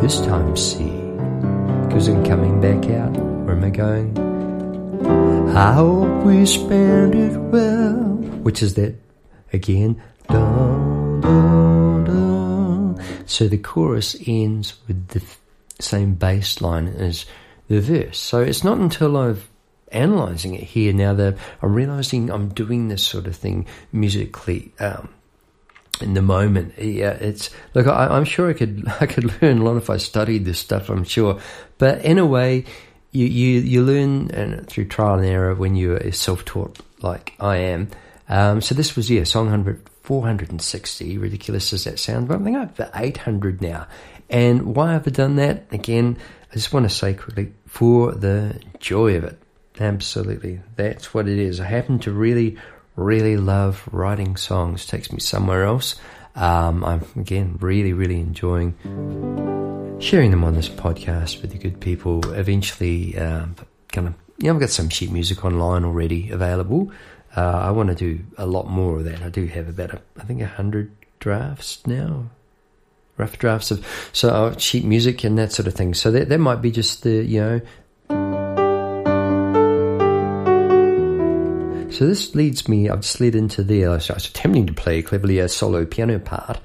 This 0.02 0.22
time 0.22 0.56
C. 0.56 0.86
Because 1.86 2.08
I'm 2.08 2.24
coming 2.24 2.62
back 2.62 2.90
out. 2.90 3.12
Where 3.12 3.56
am 3.56 3.64
I 3.64 3.70
going? 3.70 4.18
I 5.56 5.74
hope 5.74 6.24
we 6.24 6.46
spend 6.46 7.16
it 7.16 7.38
well. 7.38 8.16
Which 8.44 8.64
is 8.64 8.76
that 8.76 8.96
again? 9.52 10.02
Dun, 10.30 11.22
dun, 11.22 12.04
dun. 12.06 13.04
So 13.26 13.48
the 13.48 13.58
chorus 13.58 14.16
ends 14.26 14.76
with 14.88 15.10
the 15.10 15.22
same 15.80 16.14
bass 16.16 16.62
line 16.62 16.88
as 16.88 17.26
the 17.68 17.82
verse. 17.82 18.18
So 18.18 18.42
it's 18.42 18.64
not 18.64 18.78
until 18.78 19.18
I've 19.18 19.50
analyzing 19.92 20.54
it 20.54 20.64
here 20.64 20.94
now 20.94 21.14
that 21.14 21.38
I'm 21.62 21.74
realizing 21.74 22.30
I'm 22.30 22.50
doing 22.50 22.88
this 22.88 23.04
sort 23.06 23.28
of 23.28 23.36
thing 23.36 23.66
musically. 23.92 24.72
Um, 24.80 25.10
in 26.02 26.14
the 26.14 26.22
moment, 26.22 26.74
yeah, 26.78 27.12
it's 27.12 27.50
look. 27.74 27.88
I, 27.88 28.08
I'm 28.08 28.26
sure 28.26 28.50
I 28.50 28.54
could 28.54 28.88
I 29.00 29.06
could 29.06 29.42
learn 29.42 29.60
a 29.60 29.64
lot 29.64 29.78
if 29.78 29.90
I 29.90 29.98
studied 29.98 30.46
this 30.46 30.60
stuff. 30.60 30.90
I'm 30.90 31.04
sure, 31.04 31.40
but 31.78 32.04
in 32.04 32.18
a 32.18 32.26
way, 32.26 32.66
you 33.12 33.26
you 33.26 33.60
you 33.60 33.84
learn 33.84 34.32
and 34.32 34.68
through 34.68 34.86
trial 34.86 35.16
and 35.16 35.26
error 35.26 35.56
when 35.56 35.76
you're 35.76 36.12
self-taught 36.12 36.80
like 37.02 37.34
I 37.40 37.58
am. 37.58 37.90
Um, 38.28 38.62
so 38.62 38.76
this 38.76 38.96
was 38.96 39.10
yeah, 39.10 39.24
song 39.24 39.46
100, 39.46 39.90
460. 40.04 41.18
Ridiculous 41.18 41.74
as 41.74 41.86
that 41.86 42.00
sounds, 42.00 42.28
but 42.28 42.36
I'm 42.36 42.44
thinking 42.44 42.62
over 42.62 42.92
800 42.94 43.62
now. 43.62 43.88
And 44.30 44.76
why 44.76 44.94
have 44.94 45.08
I 45.08 45.12
done 45.12 45.38
that? 45.38 45.66
Again, 45.72 46.18
I 46.52 46.54
just 46.54 46.72
want 46.72 46.88
to 46.88 46.96
say 46.96 47.16
quickly 47.16 47.54
for 47.66 48.12
the 48.12 48.60
joy 48.80 49.16
of 49.18 49.24
it. 49.24 49.42
Absolutely, 49.80 50.62
that's 50.76 51.14
what 51.14 51.28
it 51.28 51.40
is. 51.40 51.60
I 51.60 51.66
happen 51.66 52.00
to 52.00 52.12
really, 52.12 52.58
really 53.00 53.38
love 53.38 53.88
writing 53.92 54.36
songs. 54.36 54.86
Takes 54.86 55.12
me 55.12 55.20
somewhere 55.20 55.64
else. 55.64 55.96
Um, 56.36 56.84
I'm 56.84 57.06
again 57.16 57.58
really, 57.60 57.94
really 57.94 58.20
enjoying 58.20 58.76
sharing 60.00 60.32
them 60.32 60.44
on 60.44 60.54
this 60.54 60.70
podcast 60.70 61.42
with 61.42 61.52
the 61.52 61.58
good 61.58 61.80
people. 61.80 62.32
Eventually, 62.34 63.18
um, 63.18 63.56
kind 63.92 64.08
of, 64.08 64.14
yeah, 64.38 64.52
I've 64.52 64.60
got 64.60 64.70
some 64.70 64.90
sheet 64.90 65.12
music 65.12 65.44
online 65.44 65.84
already 65.84 66.30
available. 66.30 66.92
Uh, 67.36 67.42
I 67.42 67.72
want 67.72 67.90
to 67.90 67.96
do 67.96 68.24
a 68.38 68.46
lot 68.46 68.68
more 68.68 68.98
of 68.98 69.06
that. 69.06 69.22
I 69.22 69.30
do 69.30 69.46
have 69.46 69.70
about, 69.70 69.92
a, 69.92 70.02
I 70.18 70.24
think, 70.24 70.42
a 70.42 70.48
hundred 70.48 70.96
drafts 71.20 71.86
now, 71.86 72.30
rough 73.18 73.38
drafts 73.38 73.72
of 73.72 73.86
so 74.14 74.30
uh, 74.30 74.58
sheet 74.58 74.86
music 74.86 75.24
and 75.24 75.38
that 75.38 75.52
sort 75.52 75.68
of 75.68 75.74
thing. 75.74 75.94
So 75.94 76.12
that 76.12 76.30
that 76.30 76.40
might 76.40 76.62
be 76.62 76.72
just 76.72 77.04
the 77.04 77.24
you 77.24 77.42
know. 77.42 77.62
So 82.00 82.08
this 82.08 82.34
leads 82.34 82.70
me. 82.70 82.88
I've 82.88 83.04
led 83.20 83.36
into 83.36 83.62
there. 83.62 83.90
I 83.90 83.96
was 83.96 84.10
attempting 84.10 84.66
to 84.68 84.74
play 84.74 85.02
cleverly 85.02 85.40
a 85.40 85.50
solo 85.50 85.86
piano 85.86 86.18
part. 86.18 86.62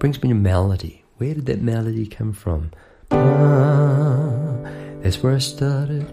Brings 0.00 0.20
me 0.24 0.30
to 0.30 0.34
melody. 0.34 1.04
Where 1.18 1.34
did 1.34 1.46
that 1.46 1.62
melody 1.62 2.04
come 2.04 2.32
from? 2.32 2.72
Ah, 3.12 4.58
that's 5.02 5.22
where 5.22 5.36
I 5.36 5.38
started. 5.38 6.12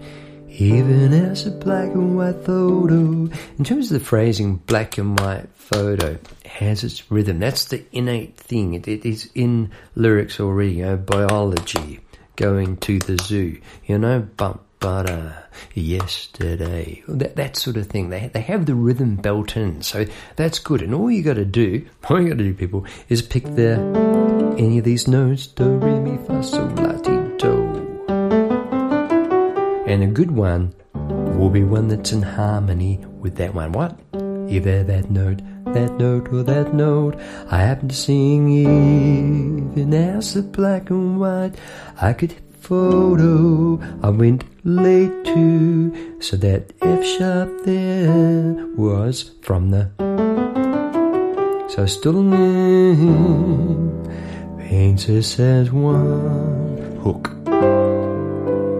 Even 0.60 1.14
as 1.14 1.46
a 1.46 1.50
black 1.50 1.88
and 1.88 2.18
white 2.18 2.44
photo. 2.44 3.30
In 3.58 3.64
terms 3.64 3.90
of 3.90 3.98
the 3.98 4.04
phrasing, 4.04 4.56
black 4.56 4.98
and 4.98 5.18
white 5.18 5.48
photo 5.54 6.18
has 6.44 6.84
its 6.84 7.10
rhythm. 7.10 7.38
That's 7.38 7.64
the 7.64 7.82
innate 7.92 8.36
thing. 8.36 8.74
It, 8.74 8.86
it 8.86 9.06
is 9.06 9.30
in 9.34 9.70
lyrics 9.94 10.38
already. 10.38 10.72
You 10.72 10.84
know, 10.84 10.96
biology, 10.98 12.00
going 12.36 12.76
to 12.76 12.98
the 12.98 13.16
zoo. 13.16 13.58
You 13.86 13.98
know, 13.98 14.20
bump 14.20 14.62
butter 14.80 15.44
yesterday. 15.72 17.02
That 17.08 17.36
that 17.36 17.56
sort 17.56 17.78
of 17.78 17.86
thing. 17.86 18.10
They 18.10 18.28
they 18.28 18.42
have 18.42 18.66
the 18.66 18.74
rhythm 18.74 19.16
built 19.16 19.56
in, 19.56 19.80
so 19.80 20.04
that's 20.36 20.58
good. 20.58 20.82
And 20.82 20.94
all 20.94 21.10
you 21.10 21.22
got 21.22 21.34
to 21.34 21.46
do, 21.46 21.86
all 22.10 22.20
you 22.20 22.28
got 22.28 22.38
to 22.38 22.44
do, 22.44 22.52
people, 22.52 22.84
is 23.08 23.22
pick 23.22 23.44
the 23.44 23.76
any 24.58 24.76
of 24.76 24.84
these 24.84 25.08
notes: 25.08 25.46
do, 25.46 25.64
re, 25.64 25.98
mi, 25.98 26.18
fa, 26.26 26.42
sol, 26.42 26.66
la. 26.76 26.99
And 29.90 30.04
a 30.04 30.06
good 30.06 30.30
one 30.30 30.72
will 30.94 31.50
be 31.50 31.64
one 31.64 31.88
that's 31.88 32.12
in 32.12 32.22
harmony 32.22 33.04
with 33.18 33.34
that 33.38 33.54
one. 33.54 33.72
What? 33.72 33.98
Either 34.48 34.84
that 34.84 35.10
note, 35.10 35.42
that 35.74 35.98
note, 35.98 36.32
or 36.32 36.44
that 36.44 36.72
note. 36.72 37.18
I 37.50 37.58
happen 37.58 37.88
to 37.88 37.94
sing 37.96 38.48
even 38.52 39.92
as 39.92 40.34
the 40.34 40.42
black 40.42 40.90
and 40.90 41.18
white. 41.18 41.56
I 42.00 42.12
could 42.12 42.36
photo 42.60 43.80
I 44.00 44.10
went 44.10 44.44
late 44.64 45.24
to, 45.24 46.20
so 46.20 46.36
that 46.36 46.72
F 46.82 47.04
sharp 47.04 47.64
there 47.64 48.68
was 48.76 49.32
from 49.42 49.72
the. 49.72 49.90
So 51.68 51.86
still 51.86 52.22
paints 54.56 55.08
us 55.08 55.40
as 55.40 55.72
one 55.72 57.00
hook. 57.02 57.24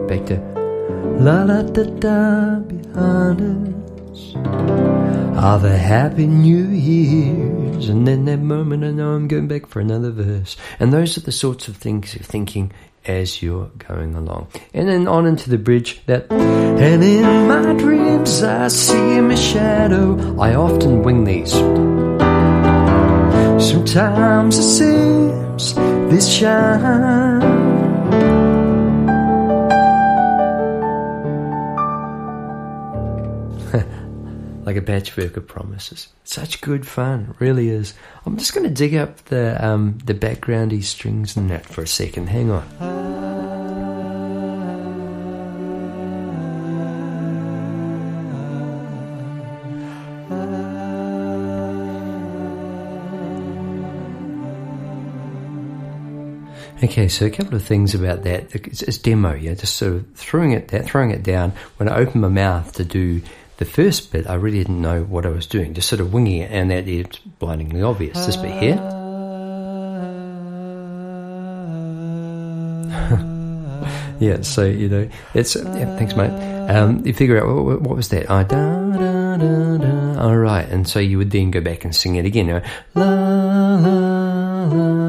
Back 0.07 0.27
to 0.27 0.50
la 1.21 1.43
la 1.43 1.63
da 1.63 1.85
da 1.85 2.59
behind 2.61 3.41
us. 4.11 4.35
Are 5.37 5.59
the 5.59 5.77
happy 5.77 6.27
new 6.27 6.69
years? 6.69 7.89
And 7.91 8.07
then 8.09 8.25
that 8.25 8.39
moment 8.39 8.85
I 8.85 8.91
know 8.91 9.11
I'm 9.11 9.29
going 9.29 9.47
back 9.47 9.67
for 9.67 9.81
another 9.81 10.11
verse. 10.11 10.57
And 10.79 10.93
those 10.93 11.19
are 11.19 11.21
the 11.21 11.33
sorts 11.33 11.69
of 11.69 11.77
things 11.77 12.15
you're 12.15 12.25
thinking 12.25 12.73
as 13.05 13.43
you're 13.43 13.71
going 13.89 14.15
along. 14.15 14.49
And 14.73 14.89
then 14.89 15.09
on 15.09 15.27
into 15.27 15.51
the 15.51 15.59
bridge 15.59 16.01
that 16.07 16.31
and 16.33 17.05
in 17.05 17.49
my 17.49 17.75
dreams 17.75 18.43
I 18.43 18.69
see 18.69 19.21
my 19.21 19.35
shadow. 19.35 20.41
I 20.41 20.55
often 20.55 21.03
wing 21.03 21.25
these. 21.25 21.53
Sometimes 23.63 24.57
it 24.57 24.63
seems 24.63 25.75
this 26.11 26.33
shine 26.33 27.50
like 34.71 34.77
a 34.77 34.83
patchwork 34.83 35.37
of 35.37 35.49
promises. 35.49 36.07
Such 36.23 36.61
good 36.61 36.87
fun, 36.87 37.35
really 37.41 37.71
is. 37.71 37.93
I'm 38.25 38.37
just 38.37 38.55
going 38.55 38.69
to 38.69 38.73
dig 38.73 38.95
up 38.95 39.17
the 39.25 39.65
um, 39.67 39.99
the 40.05 40.15
backgroundy 40.15 40.85
strings 40.85 41.37
and 41.37 41.51
that 41.51 41.67
for 41.67 41.83
a 41.83 41.89
second. 41.89 42.29
Hang 42.29 42.53
on. 42.53 43.11
Okay, 56.83 57.09
so 57.09 57.27
a 57.27 57.31
couple 57.31 57.57
of 57.57 57.65
things 57.65 57.95
about 57.95 58.23
that. 58.23 58.55
It's, 58.55 58.83
it's 58.83 58.99
demo, 58.99 59.35
yeah, 59.35 59.55
just 59.55 59.77
sort 59.77 59.95
of 59.95 60.15
throwing 60.15 60.53
it, 60.53 60.69
that, 60.69 60.87
throwing 60.87 61.11
it 61.11 61.25
down. 61.25 61.53
When 61.77 61.89
I 61.89 61.97
open 61.97 62.21
my 62.21 62.29
mouth 62.29 62.73
to 62.75 62.85
do 62.85 63.21
the 63.61 63.64
first 63.66 64.11
bit, 64.11 64.27
I 64.27 64.35
really 64.35 64.59
didn't 64.59 64.81
know 64.81 65.05
what 65.05 65.25
I 65.27 65.29
was 65.29 65.46
doing, 65.46 65.75
just 65.75 65.90
sort 65.90 66.01
of 66.01 66.14
winging 66.14 66.40
it, 66.40 66.51
and 66.51 66.70
that 66.70 66.88
is 66.88 67.05
blindingly 67.38 67.83
obvious. 67.83 68.25
This 68.25 68.37
bit 68.37 68.59
here. 68.59 68.77
yeah, 74.18 74.40
so 74.40 74.64
you 74.64 74.88
know, 74.88 75.11
it's 75.35 75.57
yeah, 75.57 75.94
thanks, 75.99 76.16
mate. 76.16 76.31
Um, 76.70 77.05
you 77.05 77.12
figure 77.12 77.38
out 77.38 77.49
what, 77.55 77.83
what 77.83 77.96
was 77.96 78.09
that? 78.09 78.31
Oh, 78.31 78.42
da, 78.44 78.92
da, 78.96 79.37
da, 79.37 79.77
da. 79.77 80.23
All 80.23 80.38
right, 80.38 80.66
and 80.66 80.88
so 80.88 80.99
you 80.99 81.18
would 81.18 81.31
then 81.31 81.51
go 81.51 81.61
back 81.61 81.85
and 81.85 81.94
sing 81.94 82.16
it 82.16 82.25
again. 82.25 82.46
You 82.46 82.55
know, 82.55 82.62
la, 82.94 83.75
la, 83.75 84.64
la, 84.64 85.00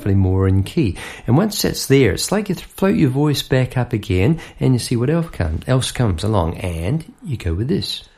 hopefully 0.00 0.14
more 0.14 0.48
in 0.48 0.62
key. 0.62 0.96
And 1.26 1.36
once 1.36 1.60
that's 1.60 1.84
there, 1.86 2.12
it's 2.12 2.32
like 2.32 2.48
you 2.48 2.54
float 2.54 2.96
your 2.96 3.10
voice 3.10 3.42
back 3.42 3.76
up 3.76 3.92
again, 3.92 4.40
and 4.58 4.72
you 4.72 4.78
see 4.78 4.96
what 4.96 5.10
else 5.10 5.28
comes, 5.28 5.62
else 5.66 5.92
comes 5.92 6.24
along, 6.24 6.56
and 6.56 7.04
you 7.22 7.36
go 7.36 7.52
with 7.52 7.68
this. 7.68 8.08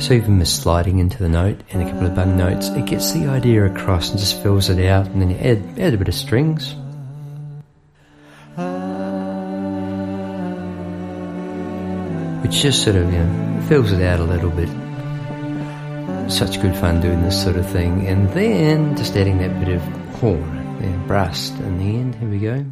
So 0.00 0.14
even 0.14 0.38
with 0.38 0.48
sliding 0.48 1.00
into 1.00 1.18
the 1.18 1.28
note 1.28 1.60
and 1.70 1.82
a 1.82 1.90
couple 1.90 2.06
of 2.06 2.14
bung 2.14 2.38
notes, 2.38 2.68
it 2.68 2.86
gets 2.86 3.12
the 3.12 3.26
idea 3.26 3.66
across 3.66 4.08
and 4.08 4.18
just 4.18 4.42
fills 4.42 4.70
it 4.70 4.82
out, 4.86 5.06
and 5.08 5.20
then 5.20 5.28
you 5.28 5.36
add 5.36 5.78
add 5.78 5.92
a 5.92 5.98
bit 5.98 6.08
of 6.08 6.14
strings. 6.14 6.74
Which 12.42 12.62
just 12.62 12.84
sort 12.84 12.96
of, 12.96 13.12
you 13.12 13.18
know, 13.18 13.66
fills 13.68 13.92
it 13.92 14.00
out 14.00 14.20
a 14.20 14.24
little 14.24 14.48
bit. 14.48 14.87
Such 16.28 16.60
good 16.60 16.76
fun 16.76 17.00
doing 17.00 17.22
this 17.22 17.42
sort 17.42 17.56
of 17.56 17.68
thing. 17.68 18.06
And 18.06 18.28
then 18.30 18.96
just 18.96 19.16
adding 19.16 19.38
that 19.38 19.58
bit 19.58 19.74
of 19.74 19.82
horn, 20.20 20.78
yeah, 20.80 21.06
brass 21.06 21.50
in 21.50 21.78
the 21.78 21.84
end. 21.84 22.14
Here 22.14 22.28
we 22.28 22.38
go. 22.38 22.64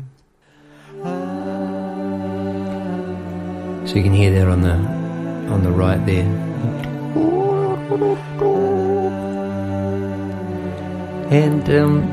So 3.87 3.95
you 3.97 4.03
can 4.03 4.12
hear 4.12 4.33
that 4.35 4.49
on 4.49 4.61
the 4.61 4.75
on 5.53 5.62
the 5.62 5.71
right 5.71 6.05
there. 6.07 6.27
And 11.31 11.71
um, 11.71 12.12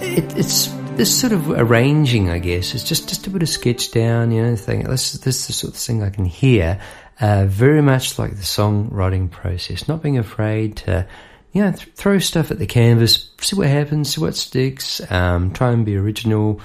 it, 0.00 0.36
it's 0.36 0.68
this 0.96 1.20
sort 1.20 1.32
of 1.32 1.50
arranging, 1.50 2.30
I 2.30 2.38
guess. 2.38 2.74
It's 2.74 2.84
just 2.84 3.08
just 3.08 3.26
a 3.26 3.30
bit 3.30 3.42
of 3.42 3.48
sketch 3.48 3.90
down, 3.90 4.30
you 4.30 4.42
know, 4.42 4.56
thing. 4.56 4.84
This, 4.84 5.12
this 5.12 5.40
is 5.40 5.46
the 5.48 5.52
sort 5.52 5.74
of 5.74 5.78
thing 5.78 6.02
I 6.02 6.10
can 6.10 6.24
hear, 6.24 6.78
uh, 7.20 7.46
very 7.46 7.82
much 7.82 8.18
like 8.18 8.32
the 8.32 8.42
songwriting 8.42 9.30
process. 9.30 9.88
Not 9.88 10.02
being 10.02 10.18
afraid 10.18 10.76
to, 10.78 11.06
you 11.52 11.62
know, 11.62 11.72
th- 11.72 11.92
throw 11.94 12.18
stuff 12.18 12.50
at 12.50 12.58
the 12.58 12.66
canvas, 12.66 13.30
see 13.40 13.56
what 13.56 13.68
happens, 13.68 14.14
see 14.14 14.20
what 14.20 14.34
sticks. 14.34 15.00
Um, 15.10 15.52
try 15.52 15.70
and 15.72 15.84
be 15.84 15.96
original 15.96 16.60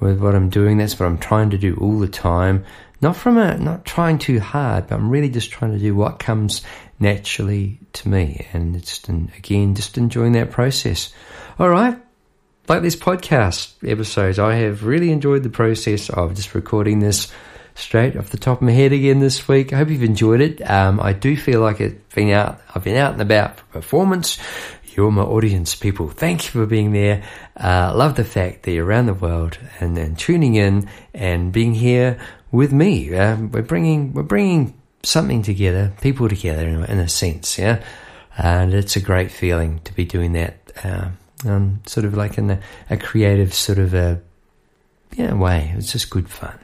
with 0.00 0.20
what 0.20 0.34
I'm 0.34 0.50
doing. 0.50 0.78
That's 0.78 0.98
what 0.98 1.06
I'm 1.06 1.18
trying 1.18 1.50
to 1.50 1.58
do 1.58 1.76
all 1.80 1.98
the 1.98 2.08
time. 2.08 2.64
Not 3.00 3.16
from 3.16 3.36
a, 3.36 3.56
not 3.58 3.84
trying 3.84 4.18
too 4.18 4.38
hard, 4.38 4.88
but 4.88 4.94
I'm 4.94 5.10
really 5.10 5.28
just 5.28 5.50
trying 5.50 5.72
to 5.72 5.78
do 5.78 5.94
what 5.94 6.18
comes 6.18 6.62
naturally 7.00 7.80
to 7.94 8.08
me. 8.08 8.46
And 8.52 8.76
it's, 8.76 9.02
again, 9.08 9.74
just 9.74 9.98
enjoying 9.98 10.32
that 10.32 10.52
process. 10.52 11.12
All 11.58 11.68
right. 11.68 12.00
Like 12.68 12.82
these 12.82 12.96
podcast 12.96 13.74
episodes, 13.88 14.38
I 14.38 14.54
have 14.54 14.84
really 14.84 15.10
enjoyed 15.10 15.42
the 15.42 15.50
process 15.50 16.10
of 16.10 16.34
just 16.34 16.54
recording 16.54 17.00
this 17.00 17.32
straight 17.74 18.16
off 18.16 18.30
the 18.30 18.38
top 18.38 18.58
of 18.58 18.62
my 18.62 18.72
head 18.72 18.92
again 18.92 19.20
this 19.20 19.48
week. 19.48 19.72
I 19.72 19.78
hope 19.78 19.90
you've 19.90 20.02
enjoyed 20.02 20.40
it. 20.40 20.68
Um, 20.68 21.00
I 21.00 21.12
do 21.12 21.36
feel 21.36 21.60
like 21.60 21.80
it's 21.80 22.14
been 22.14 22.30
out, 22.30 22.60
I've 22.74 22.84
been 22.84 22.96
out 22.96 23.12
and 23.12 23.22
about 23.22 23.58
for 23.58 23.64
performance. 23.66 24.38
You're 24.94 25.10
my 25.10 25.22
audience, 25.22 25.74
people. 25.74 26.10
Thank 26.10 26.44
you 26.44 26.50
for 26.50 26.66
being 26.66 26.92
there. 26.92 27.22
Uh, 27.56 27.94
love 27.94 28.16
the 28.16 28.24
fact 28.24 28.64
that 28.64 28.72
you're 28.72 28.84
around 28.84 29.06
the 29.06 29.14
world 29.14 29.56
and, 29.80 29.96
and 29.96 30.18
tuning 30.18 30.54
in 30.54 30.88
and 31.14 31.50
being 31.50 31.72
here 31.74 32.18
with 32.50 32.72
me. 32.72 33.14
Um, 33.14 33.50
we're 33.50 33.62
bringing 33.62 34.12
we're 34.12 34.22
bringing 34.22 34.78
something 35.02 35.42
together, 35.42 35.92
people 36.02 36.28
together 36.28 36.68
in, 36.68 36.84
in 36.84 36.98
a 36.98 37.08
sense, 37.08 37.58
yeah. 37.58 37.82
And 38.36 38.74
it's 38.74 38.96
a 38.96 39.00
great 39.00 39.30
feeling 39.30 39.80
to 39.84 39.94
be 39.94 40.04
doing 40.04 40.32
that, 40.32 40.72
uh, 40.84 41.08
um, 41.46 41.80
sort 41.86 42.04
of 42.04 42.14
like 42.14 42.38
in 42.38 42.50
a, 42.50 42.60
a 42.90 42.96
creative 42.96 43.52
sort 43.54 43.78
of 43.78 43.94
a 43.94 44.20
yeah 45.16 45.32
way. 45.34 45.72
It's 45.76 45.92
just 45.92 46.10
good 46.10 46.28
fun. 46.28 46.58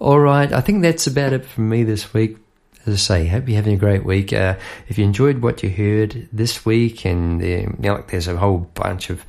All 0.00 0.18
right, 0.18 0.50
I 0.50 0.62
think 0.62 0.80
that's 0.80 1.06
about 1.06 1.34
it 1.34 1.44
from 1.44 1.68
me 1.68 1.82
this 1.82 2.14
week. 2.14 2.38
As 2.86 2.94
I 2.94 2.96
say, 2.96 3.26
hope 3.26 3.46
you're 3.46 3.56
having 3.56 3.74
a 3.74 3.78
great 3.78 4.02
week. 4.02 4.32
Uh, 4.32 4.56
if 4.88 4.96
you 4.96 5.04
enjoyed 5.04 5.42
what 5.42 5.62
you 5.62 5.68
heard 5.68 6.26
this 6.32 6.64
week, 6.64 7.04
and 7.04 7.42
uh, 7.42 7.44
you 7.44 7.76
know, 7.78 7.96
like 7.96 8.10
there's 8.10 8.26
a 8.26 8.38
whole 8.38 8.70
bunch 8.72 9.10
of 9.10 9.26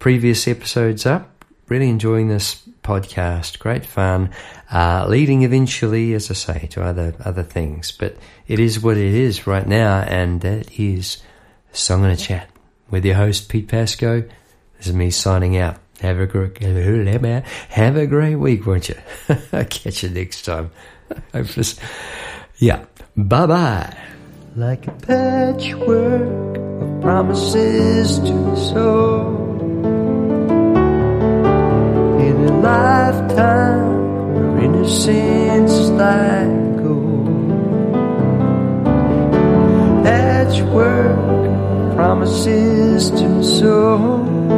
previous 0.00 0.48
episodes 0.48 1.06
up, 1.06 1.44
really 1.68 1.88
enjoying 1.88 2.26
this 2.26 2.68
podcast. 2.82 3.60
Great 3.60 3.86
fun, 3.86 4.30
uh, 4.72 5.06
leading 5.08 5.42
eventually, 5.42 6.14
as 6.14 6.32
I 6.32 6.34
say, 6.34 6.66
to 6.72 6.82
other 6.82 7.14
other 7.24 7.44
things. 7.44 7.92
But 7.92 8.16
it 8.48 8.58
is 8.58 8.82
what 8.82 8.96
it 8.96 9.14
is 9.14 9.46
right 9.46 9.68
now, 9.68 10.00
and 10.00 10.40
that 10.40 10.80
is 10.80 11.18
Song 11.72 12.02
and 12.02 12.12
a 12.12 12.16
Chat 12.16 12.50
with 12.90 13.04
your 13.04 13.14
host 13.14 13.48
Pete 13.48 13.68
Pasco. 13.68 14.22
This 14.78 14.88
is 14.88 14.94
me 14.94 15.12
signing 15.12 15.56
out. 15.56 15.76
Have 16.00 16.20
a 16.20 16.26
great 16.26 16.58
have 17.70 17.96
a 17.96 18.06
great 18.06 18.36
week, 18.36 18.66
won't 18.66 18.88
you? 18.88 18.94
Catch 19.50 20.04
you 20.04 20.10
next 20.10 20.42
time. 20.42 20.70
yeah. 22.58 22.84
Bye 23.16 23.46
bye. 23.46 23.96
Like 24.54 24.86
a 24.86 24.92
patchwork 24.92 26.56
of 26.56 27.00
promises 27.02 28.20
to 28.20 28.56
sow 28.56 29.56
in 32.20 32.36
a 32.44 32.60
lifetime 32.60 34.34
where 34.34 34.64
innocence 34.64 35.72
is 35.72 35.90
like 35.90 36.76
gold. 36.76 37.54
Patchwork 40.04 41.96
promises 41.96 43.10
to 43.10 43.42
sow 43.42 44.57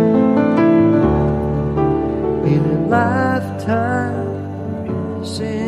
in 2.53 2.65
a 2.65 2.89
lifetime 2.89 4.41
innocent. 4.87 5.60